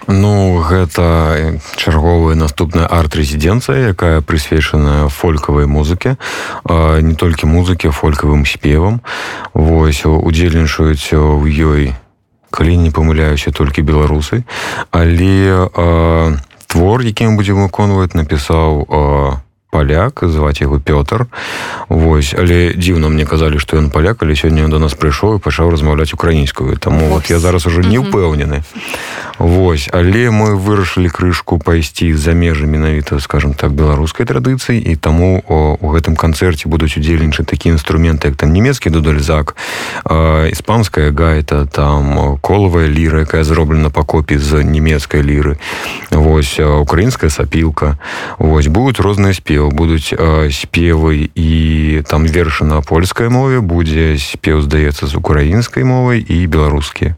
Ну 0.07 0.61
гэта 0.61 1.57
чарговая 1.77 2.37
наступная 2.37 2.85
арт-рэзідэнцыя 2.85 3.97
якая 3.97 4.21
прысвечаная 4.21 5.09
фолькавай 5.09 5.65
музыкі 5.65 6.21
не 6.69 7.15
толькі 7.17 7.49
музыкі 7.49 7.89
фолькавым 7.89 8.45
спевам. 8.45 9.01
Вось 9.55 10.05
удзельнічаюць 10.05 11.17
у 11.17 11.49
ёй 11.49 11.97
калі 12.55 12.79
не 12.79 12.95
памыляюся 12.95 13.51
толькі 13.51 13.83
беларусы. 13.83 14.47
Але 14.95 15.67
э, 15.67 16.37
твор 16.71 17.03
якім 17.03 17.35
будзем 17.35 17.67
выконваць 17.67 18.14
напісаў 18.14 18.87
э, 18.87 19.45
паляк 19.75 20.23
зваць 20.23 20.62
яго 20.62 20.79
Пётр. 20.79 21.27
Вось 21.90 22.31
але 22.38 22.79
дзіўна 22.79 23.11
мне 23.11 23.27
казалі 23.27 23.59
што 23.59 23.83
ён 23.83 23.90
паляк 23.90 24.23
але 24.23 24.38
сёння 24.38 24.71
до 24.71 24.79
нас 24.79 24.95
прыйшоў 24.95 25.37
і 25.37 25.43
пачаў 25.43 25.75
размаўляць 25.75 26.14
украінскую. 26.14 26.79
Таму 26.79 27.11
вот 27.11 27.27
я 27.27 27.43
зараз 27.43 27.67
уже 27.67 27.83
не 27.83 27.99
ўпэўнены 27.99 28.62
Вось 29.38 29.89
але 29.93 30.32
мы 30.32 30.56
вырашылі 30.58 31.10
крышку 31.10 31.60
пайсці 31.60 32.13
за 32.13 32.34
межы 32.34 32.65
менавіта 32.65 33.19
скажем 33.19 33.54
так 33.54 33.72
беларускай 33.72 34.26
традыцыі 34.26 34.82
і 34.82 34.95
таму 34.95 35.43
о, 35.48 35.78
у 35.80 35.88
гэтым 35.93 36.15
канцэрце 36.15 36.67
будуць 36.67 36.98
удзельнічаць 36.98 37.48
такія 37.48 37.76
інструменты 37.76 38.34
як 38.34 38.36
там 38.36 38.52
нямецкі 38.54 38.89
дудальзак 38.89 39.56
іспанская 40.50 41.12
гайта 41.12 41.65
там 41.65 42.38
колавая 42.41 42.88
ліра 42.88 43.22
якая 43.22 43.43
зроблена 43.43 43.89
па 43.89 44.04
копі 44.04 44.38
з 44.38 44.63
нямецкай 44.63 45.22
ліры 45.22 45.58
Вось 46.12 46.60
украінская 46.60 47.30
сапілка 47.30 47.98
Вось 48.39 48.67
будуць 48.67 49.00
розныя 49.00 49.34
спевы 49.34 49.50
спеваў 49.50 49.72
будуць 49.72 50.13
э, 50.13 50.50
спевы 50.52 51.30
і 51.36 52.04
там 52.08 52.26
вершы 52.26 52.65
на 52.65 52.82
польскай 52.82 53.30
мове 53.30 53.62
будзе 53.62 54.17
спеў 54.17 54.62
здаецца 54.62 55.08
з 55.08 55.15
украінскай 55.15 55.84
мовай 55.84 56.19
і 56.19 56.48
беларускія 56.48 57.15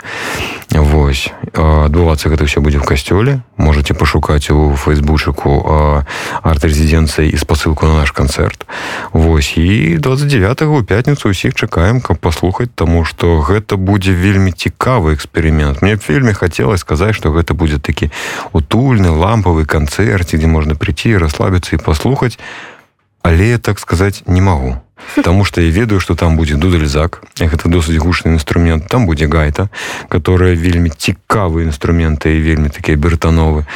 Вось 0.71 1.27
вось 1.51 2.05
адбывацца 2.06 2.30
гэта 2.30 2.45
все 2.45 2.62
будзе 2.62 2.80
в 2.80 2.86
касцёле 2.86 3.41
можете 3.58 3.93
пашукаць 3.93 4.49
у 4.51 4.75
фейсбучыку 4.75 6.04
арт-рэзідэнцыі 6.43 7.30
і 7.30 7.38
спасылку 7.38 7.86
на 7.86 8.01
наш 8.01 8.12
канцэрт 8.12 8.65
Вось 9.13 9.58
і 9.58 9.97
29 9.97 10.62
у 10.62 10.84
пятніцу 10.84 11.30
усіх 11.30 11.56
чакаем 11.56 12.01
каб 12.01 12.19
паслухаць 12.19 12.71
таму 12.75 13.06
што 13.06 13.41
гэта 13.41 13.77
будзе 13.77 14.13
вельмі 14.13 14.51
цікавы 14.51 15.13
эксперымент 15.13 15.82
мне 15.82 15.95
вельмі 15.95 16.34
хацелось 16.34 16.82
сказаць 16.82 17.15
што 17.15 17.32
гэта 17.32 17.54
будзе 17.54 17.80
такі 17.80 18.12
утульны 18.54 19.10
лампавы 19.10 19.65
канцэрт 19.65 20.36
дзе 20.36 20.47
можна 20.47 20.75
прийти 20.75 21.17
расслабіцца 21.17 21.75
і 21.75 21.84
паслухаць 21.84 22.38
Але 23.26 23.58
так 23.58 23.82
сказаць 23.82 24.22
не 24.26 24.40
магу 24.40 24.78
Таму 25.22 25.44
што 25.44 25.60
я 25.60 25.70
ведаю, 25.70 26.00
што 26.00 26.16
там 26.16 26.36
будзе 26.36 26.56
дудальзак, 26.56 27.20
гэта 27.36 27.68
досыць 27.68 28.00
гучны 28.00 28.32
інструмент, 28.36 28.88
там 28.88 29.06
будзе 29.06 29.28
гайта, 29.28 29.68
которая 30.08 30.56
вельмі 30.56 30.90
цікавы 30.90 31.62
інструменты 31.68 32.32
і 32.36 32.40
вельмі 32.42 32.72
такія 32.72 32.96
бертановы. 32.96 33.66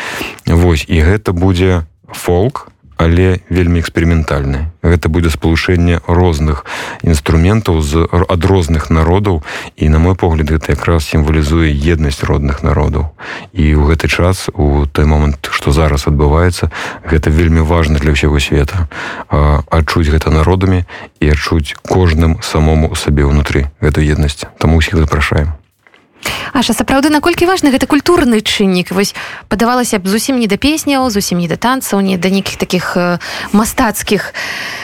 Вось 0.46 0.84
і 0.88 1.00
гэта 1.00 1.32
будзе 1.32 1.84
фолк, 2.08 2.69
але 3.00 3.40
вельмі 3.48 3.80
эксперыментальны. 3.80 4.68
Гэта 4.84 5.08
будзе 5.08 5.32
спалучэнне 5.32 6.04
розных 6.04 6.68
інструментаў 7.00 7.80
з 7.80 8.04
ад 8.04 8.44
розных 8.44 8.92
народаў 8.92 9.40
і 9.80 9.88
на 9.88 9.96
мой 9.96 10.12
погляд 10.12 10.52
гэта 10.52 10.76
якраз 10.76 11.08
сімвалізуе 11.08 11.72
еднасць 11.72 12.20
родных 12.20 12.60
народаў. 12.60 13.16
І 13.56 13.72
ў 13.72 13.88
гэты 13.88 14.12
час 14.12 14.52
у 14.52 14.84
той 14.84 15.08
момант 15.08 15.48
што 15.48 15.72
зараз 15.72 16.04
адбываецца 16.12 16.68
гэта 17.08 17.32
вельмі 17.32 17.64
важна 17.64 17.96
для 17.96 18.12
ўсяго 18.12 18.36
света. 18.36 18.84
Адчуць 19.32 20.12
гэта 20.12 20.28
народамі 20.28 20.84
і 21.24 21.32
адчуць 21.32 21.80
кожным 21.80 22.36
самому 22.44 22.92
сабе 22.92 23.24
ўнутры 23.24 23.72
гэту 23.80 24.04
еднасць 24.04 24.44
таму 24.60 24.76
усіх 24.76 25.00
запрашаем 25.00 25.59
Аша 26.52 26.74
сапраўды 26.74 27.10
наколькі 27.14 27.46
важны 27.46 27.70
гэта 27.70 27.86
культурны 27.86 28.42
чыннік? 28.42 28.90
Вось 28.90 29.14
падавалася 29.48 30.02
б 30.02 30.10
зусім 30.10 30.42
не 30.42 30.50
да 30.50 30.58
песняў 30.58 31.06
зусім 31.10 31.38
не 31.38 31.48
да 31.48 31.56
танцаў 31.56 32.00
не 32.02 32.18
да 32.18 32.28
нейкіх 32.28 32.58
таких 32.58 32.96
э, 32.96 33.18
мастацкіх 33.52 34.34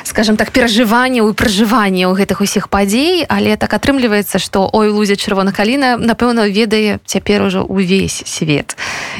скажем 0.07 0.37
так 0.37 0.55
перажыванняў 0.55 1.27
і 1.31 1.35
пражыванняў 1.35 2.15
гэтых 2.15 2.41
усіх 2.41 2.69
падзей. 2.71 3.27
Але 3.29 3.57
так 3.57 3.75
атрымліваецца 3.75 4.39
што 4.39 4.71
ой 4.73 4.89
лузе 4.89 5.17
чырвона 5.17 5.51
каліна 5.51 5.99
напэўна 5.99 6.47
ведае 6.47 7.03
цяпер 7.05 7.43
ужо 7.43 7.67
увесь 7.67 8.23
свет 8.25 8.77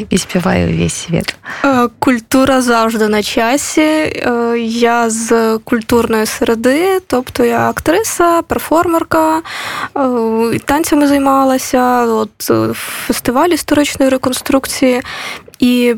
і 0.09 0.17
спявае 0.17 0.71
увесь 0.71 0.95
свет. 0.95 1.35
Э, 1.63 1.89
культура 1.99 2.63
заўжды 2.63 3.09
на 3.09 3.23
часе. 3.23 4.07
Э, 4.07 4.55
я 4.57 5.11
з 5.11 5.59
культурної 5.65 6.27
середи 6.27 7.01
тобто 7.07 7.45
я 7.45 7.69
актрыса 7.69 8.43
перформерка. 8.43 9.43
Танцями 10.65 11.07
займалася 11.07 12.06
от 12.07 12.31
фестиваль 13.07 13.49
історичної 13.49 14.11
реконструкції, 14.11 15.03
і 15.59 15.95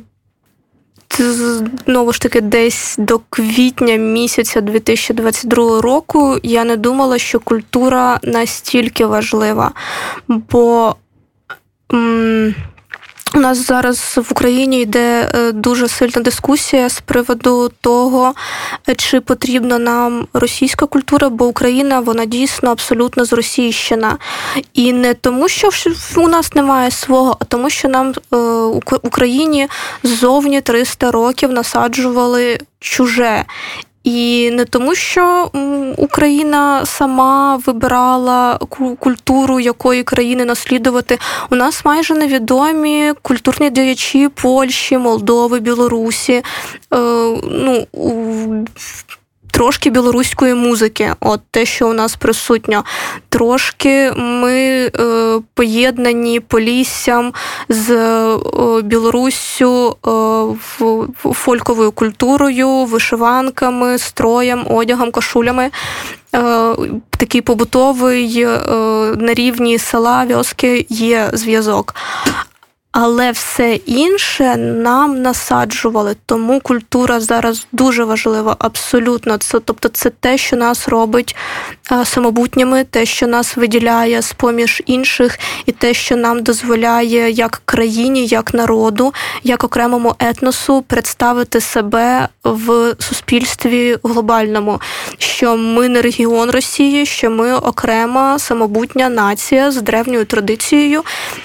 знову 1.87 2.13
ж 2.13 2.21
таки, 2.21 2.41
десь 2.41 2.97
до 2.99 3.21
квітня 3.31 3.97
місяця 3.97 4.61
2022 4.61 5.81
року 5.81 6.39
я 6.43 6.65
не 6.65 6.77
думала, 6.77 7.19
що 7.19 7.41
культура 7.41 8.21
настільки 8.23 9.07
важлива, 9.07 9.73
бо. 10.29 10.97
М- 11.93 12.55
у 13.35 13.39
нас 13.39 13.67
зараз 13.67 14.15
в 14.17 14.29
Україні 14.31 14.81
йде 14.81 15.31
е, 15.35 15.53
дуже 15.53 15.89
сильна 15.89 16.23
дискусія 16.23 16.89
з 16.89 17.01
приводу 17.01 17.71
того, 17.81 18.35
е, 18.89 18.95
чи 18.95 19.21
потрібна 19.21 19.79
нам 19.79 20.27
російська 20.33 20.87
культура, 20.87 21.29
бо 21.29 21.47
Україна 21.47 22.01
вона 22.01 22.25
дійсно 22.25 22.71
абсолютно 22.71 23.25
зросійщена. 23.25 24.17
І 24.75 24.93
не 24.93 25.15
тому, 25.15 25.49
що 25.49 25.71
у 26.17 26.29
нас 26.29 26.55
немає 26.55 26.91
свого, 26.91 27.37
а 27.41 27.45
тому, 27.45 27.71
що 27.71 27.89
нам 27.89 28.15
е, 28.33 28.37
Україні 29.03 29.69
ззовні 30.03 30.61
300 30.61 31.11
років 31.11 31.53
насаджували 31.53 32.59
чуже. 32.81 33.45
І 34.05 34.51
не 34.51 34.65
тому, 34.65 34.95
що 34.95 35.51
Україна 35.97 36.87
сама 36.87 37.57
вибирала 37.67 38.59
культуру 38.99 39.61
якої 39.61 40.03
країни 40.03 40.45
наслідувати. 40.45 41.19
У 41.51 41.57
нас 41.57 41.85
майже 41.85 42.15
невідомі 42.15 43.13
культурні 43.23 43.71
діячі 43.71 44.29
Польщі, 44.29 44.99
Молдови, 44.99 45.61
Білорусі. 45.61 46.33
Е, 46.33 46.43
ну, 47.45 47.87
Трошки 49.59 49.91
білоруської 49.91 50.55
музики, 50.55 51.15
от 51.21 51.41
те, 51.51 51.67
що 51.67 51.89
у 51.89 51.93
нас 51.93 52.17
присутньо. 52.17 52.85
Трошки 53.29 54.13
ми 54.17 54.53
е, 54.55 54.91
поєднані 55.55 56.41
поліссям 56.41 57.33
з 57.69 57.91
е, 57.91 58.37
Білоруссю 58.83 59.97
е, 60.07 61.33
фольковою 61.33 61.93
культурою, 61.93 62.69
вишиванками, 62.85 63.99
строєм, 63.99 64.67
одягом, 64.71 65.11
кошулями. 65.11 65.71
Е, 66.35 66.75
такий 67.11 67.41
побутовий 67.41 68.43
е, 68.43 68.59
на 69.17 69.35
рівні 69.35 69.79
села, 69.79 70.25
вьоски 70.25 70.87
є 70.89 71.31
зв'язок 71.33 71.95
але 73.01 73.31
все 73.31 73.75
інше 73.75 74.57
нам 74.57 75.23
насаджували. 75.23 76.17
Тому 76.27 76.61
культура 76.61 77.21
зараз 77.21 77.67
дуже 77.73 78.05
важлива, 78.05 78.57
абсолютно. 78.59 79.39
Це 79.39 79.61
тобто, 79.61 79.89
це 79.89 80.11
те, 80.11 80.39
що 80.39 80.57
нас 80.57 80.89
робить 80.89 81.37
самобутніми, 82.05 82.85
те, 82.85 83.07
що 83.07 83.27
нас 83.27 83.57
виділяє 83.57 84.23
з 84.23 84.33
поміж 84.33 84.83
інших, 84.87 85.39
і 85.67 85.73
те, 85.73 85.95
що 85.95 86.17
нам 86.17 86.43
дозволяє 86.43 87.31
як 87.31 87.63
країні, 87.65 88.27
як 88.27 88.55
народу, 88.55 89.13
як 89.43 89.65
окремому 89.65 90.15
етносу 90.19 90.83
представити 90.83 91.61
себе 91.61 92.29
в 92.45 92.95
суспільстві 92.99 93.97
глобальному. 94.03 94.81
Що 95.19 95.57
ми 95.57 95.89
не 95.89 96.03
регіон 96.03 96.51
Росії, 96.51 97.07
що 97.07 97.31
ми 97.31 97.55
окрема 97.55 98.39
самобутня 98.39 99.09
нація 99.09 99.71
з 99.71 99.83
древньою 99.83 100.25
традицією, 100.25 101.03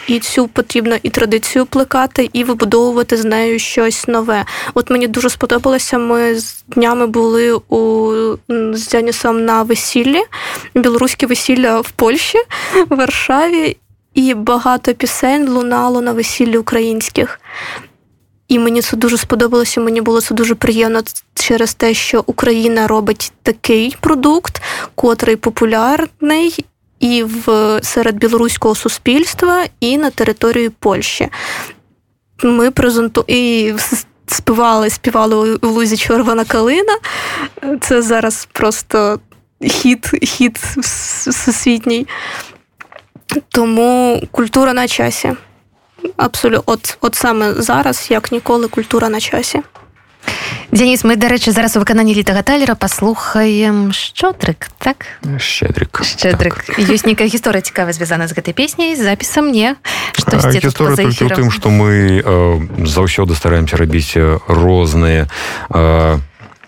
і 0.07 0.19
цю 0.19 0.47
потрібно 0.47 0.95
і 1.03 1.09
традицію 1.09 1.42
традицію 1.43 1.65
плекати 1.65 2.29
і 2.33 2.43
вибудовувати 2.43 3.17
з 3.17 3.25
нею 3.25 3.59
щось 3.59 4.07
нове. 4.07 4.45
От 4.73 4.89
мені 4.89 5.07
дуже 5.07 5.29
сподобалося. 5.29 5.97
Ми 5.97 6.35
з 6.35 6.63
днями 6.67 7.07
були 7.07 7.53
у 7.53 8.11
з 8.73 8.87
Дянісом 8.87 9.45
на 9.45 9.63
весіллі, 9.63 10.21
білоруське 10.75 11.27
весілля 11.27 11.81
в 11.81 11.91
Польщі, 11.91 12.37
в 12.89 12.95
Варшаві, 12.95 13.77
і 14.13 14.33
багато 14.33 14.93
пісень 14.93 15.49
лунало 15.49 16.01
на 16.01 16.11
весіллі 16.11 16.57
українських. 16.57 17.39
І 18.47 18.59
мені 18.59 18.81
це 18.81 18.97
дуже 18.97 19.17
сподобалося. 19.17 19.81
Мені 19.81 20.01
було 20.01 20.21
це 20.21 20.35
дуже 20.35 20.55
приємно 20.55 21.01
через 21.33 21.73
те, 21.73 21.93
що 21.93 22.23
Україна 22.25 22.87
робить 22.87 23.31
такий 23.43 23.95
продукт, 24.01 24.61
котрий 24.95 25.35
популярний 25.35 26.65
і 27.03 27.23
в 27.23 27.79
серед 27.83 28.15
білоруського 28.15 28.75
суспільства, 28.75 29.65
і 29.79 29.97
на 29.97 30.09
території 30.09 30.69
Польщі. 30.69 31.29
Ми 32.43 32.71
презенту... 32.71 33.25
і 33.27 33.73
співали, 34.27 34.89
співали 34.89 35.55
у 35.55 35.67
Лузі 35.67 35.97
Червона 35.97 36.45
калина. 36.45 36.97
Це 37.81 38.01
зараз 38.01 38.47
просто 38.51 39.19
хід, 39.61 40.11
хід 40.23 40.57
всесвітній. 40.57 42.07
Тому 43.49 44.21
культура 44.31 44.73
на 44.73 44.87
часі. 44.87 45.33
Абсолютно, 46.17 46.63
от, 46.65 46.97
от 47.01 47.15
саме 47.15 47.53
зараз, 47.53 48.07
як 48.11 48.31
ніколи, 48.31 48.67
культура 48.67 49.09
на 49.09 49.19
часі. 49.19 49.61
Дзяніс 50.73 51.05
мы 51.05 51.21
дарэчы 51.21 51.53
зараз 51.53 51.77
у 51.77 51.85
выкананні 51.85 52.17
літага 52.17 52.41
талера 52.41 52.73
паслухаем 52.73 53.93
шчодрык 53.93 54.73
так? 54.81 55.05
Шчедрык 55.21 56.01
шчедрык 56.01 56.65
так. 56.65 56.81
ёсць 56.81 57.05
нейкая 57.05 57.29
гісторыя 57.29 57.61
цікава 57.61 57.93
звязана 57.93 58.25
з 58.25 58.33
гэтай 58.33 58.57
песняй 58.57 58.97
запісам 58.97 59.53
мне 59.53 59.77
гісторыя 60.17 61.13
тым 61.29 61.53
што 61.53 61.69
мы 61.69 62.17
э, 62.17 62.89
заўсёды 62.89 63.37
стараемся 63.37 63.77
рабіць 63.77 64.17
розныя 64.49 65.29
э, 65.69 66.17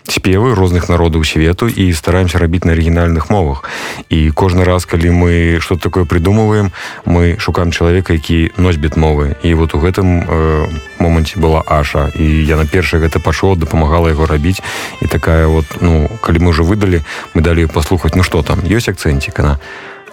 спевы 0.08 0.54
розных 0.54 0.88
народаў 0.88 1.24
свету 1.24 1.68
і 1.68 1.92
стараемся 1.92 2.38
рабіць 2.38 2.64
на 2.64 2.72
арыгінальных 2.72 3.30
мовах. 3.30 3.64
І 4.08 4.30
кожны 4.30 4.64
раз 4.64 4.86
калі 4.86 5.10
мы 5.10 5.58
что 5.60 5.76
такое 5.76 6.04
придумываем 6.04 6.72
мы 7.04 7.36
шукаем 7.38 7.72
чалавека 7.72 8.12
які 8.12 8.52
носьбіт 8.56 8.96
мовы. 8.96 9.36
І 9.42 9.54
вот 9.54 9.74
у 9.74 9.78
гэтым 9.78 10.24
э, 10.28 10.66
моманце 10.98 11.38
была 11.38 11.62
аша. 11.66 12.10
І 12.14 12.44
я 12.44 12.56
на 12.56 12.66
першае 12.66 13.02
гэта 13.02 13.18
пашоў 13.18 13.56
дапамагала 13.56 14.08
яго 14.08 14.26
рабіць. 14.26 14.62
І 15.02 15.06
такая 15.06 15.46
вот 15.46 15.66
ну 15.80 16.08
калі 16.20 16.38
мы 16.38 16.48
уже 16.50 16.62
выдалі 16.62 17.02
мы 17.34 17.42
далі 17.42 17.66
паслухаць 17.66 18.14
ну 18.14 18.22
что 18.22 18.42
там 18.42 18.60
ёсць 18.60 18.88
акцэнцік? 18.88 19.38
На 19.38 19.58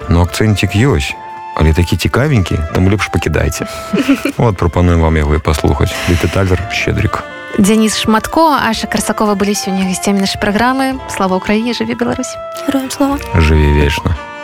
ну 0.10 0.21
акцэнцік 0.21 0.75
ёсць 0.75 1.13
але 1.56 1.73
такі 1.73 1.97
цікавенькі 1.97 2.58
там 2.73 2.89
лепш 2.89 3.08
пакідайце 3.13 3.67
вот 4.38 4.58
прапануем 4.58 5.01
вам 5.01 5.17
яго 5.17 5.36
і 5.36 5.39
паслухаць. 5.39 5.93
Літэталер 6.10 6.60
щедрик 6.71 7.33
у 7.59 7.62
Дзяніс 7.62 7.98
шматко 7.98 8.55
аша 8.55 8.87
карсакова 8.87 9.35
былі 9.35 9.55
сёння 9.57 9.88
гасцямі 9.90 10.22
нашай 10.22 10.38
праграмы 10.38 11.01
слава 11.11 11.42
ўкраіне 11.42 11.74
жыве 11.74 11.98
Беларусь 11.98 12.37
героем 12.66 12.90
слава 12.90 13.18
жыве 13.35 13.72
вечна 13.74 14.29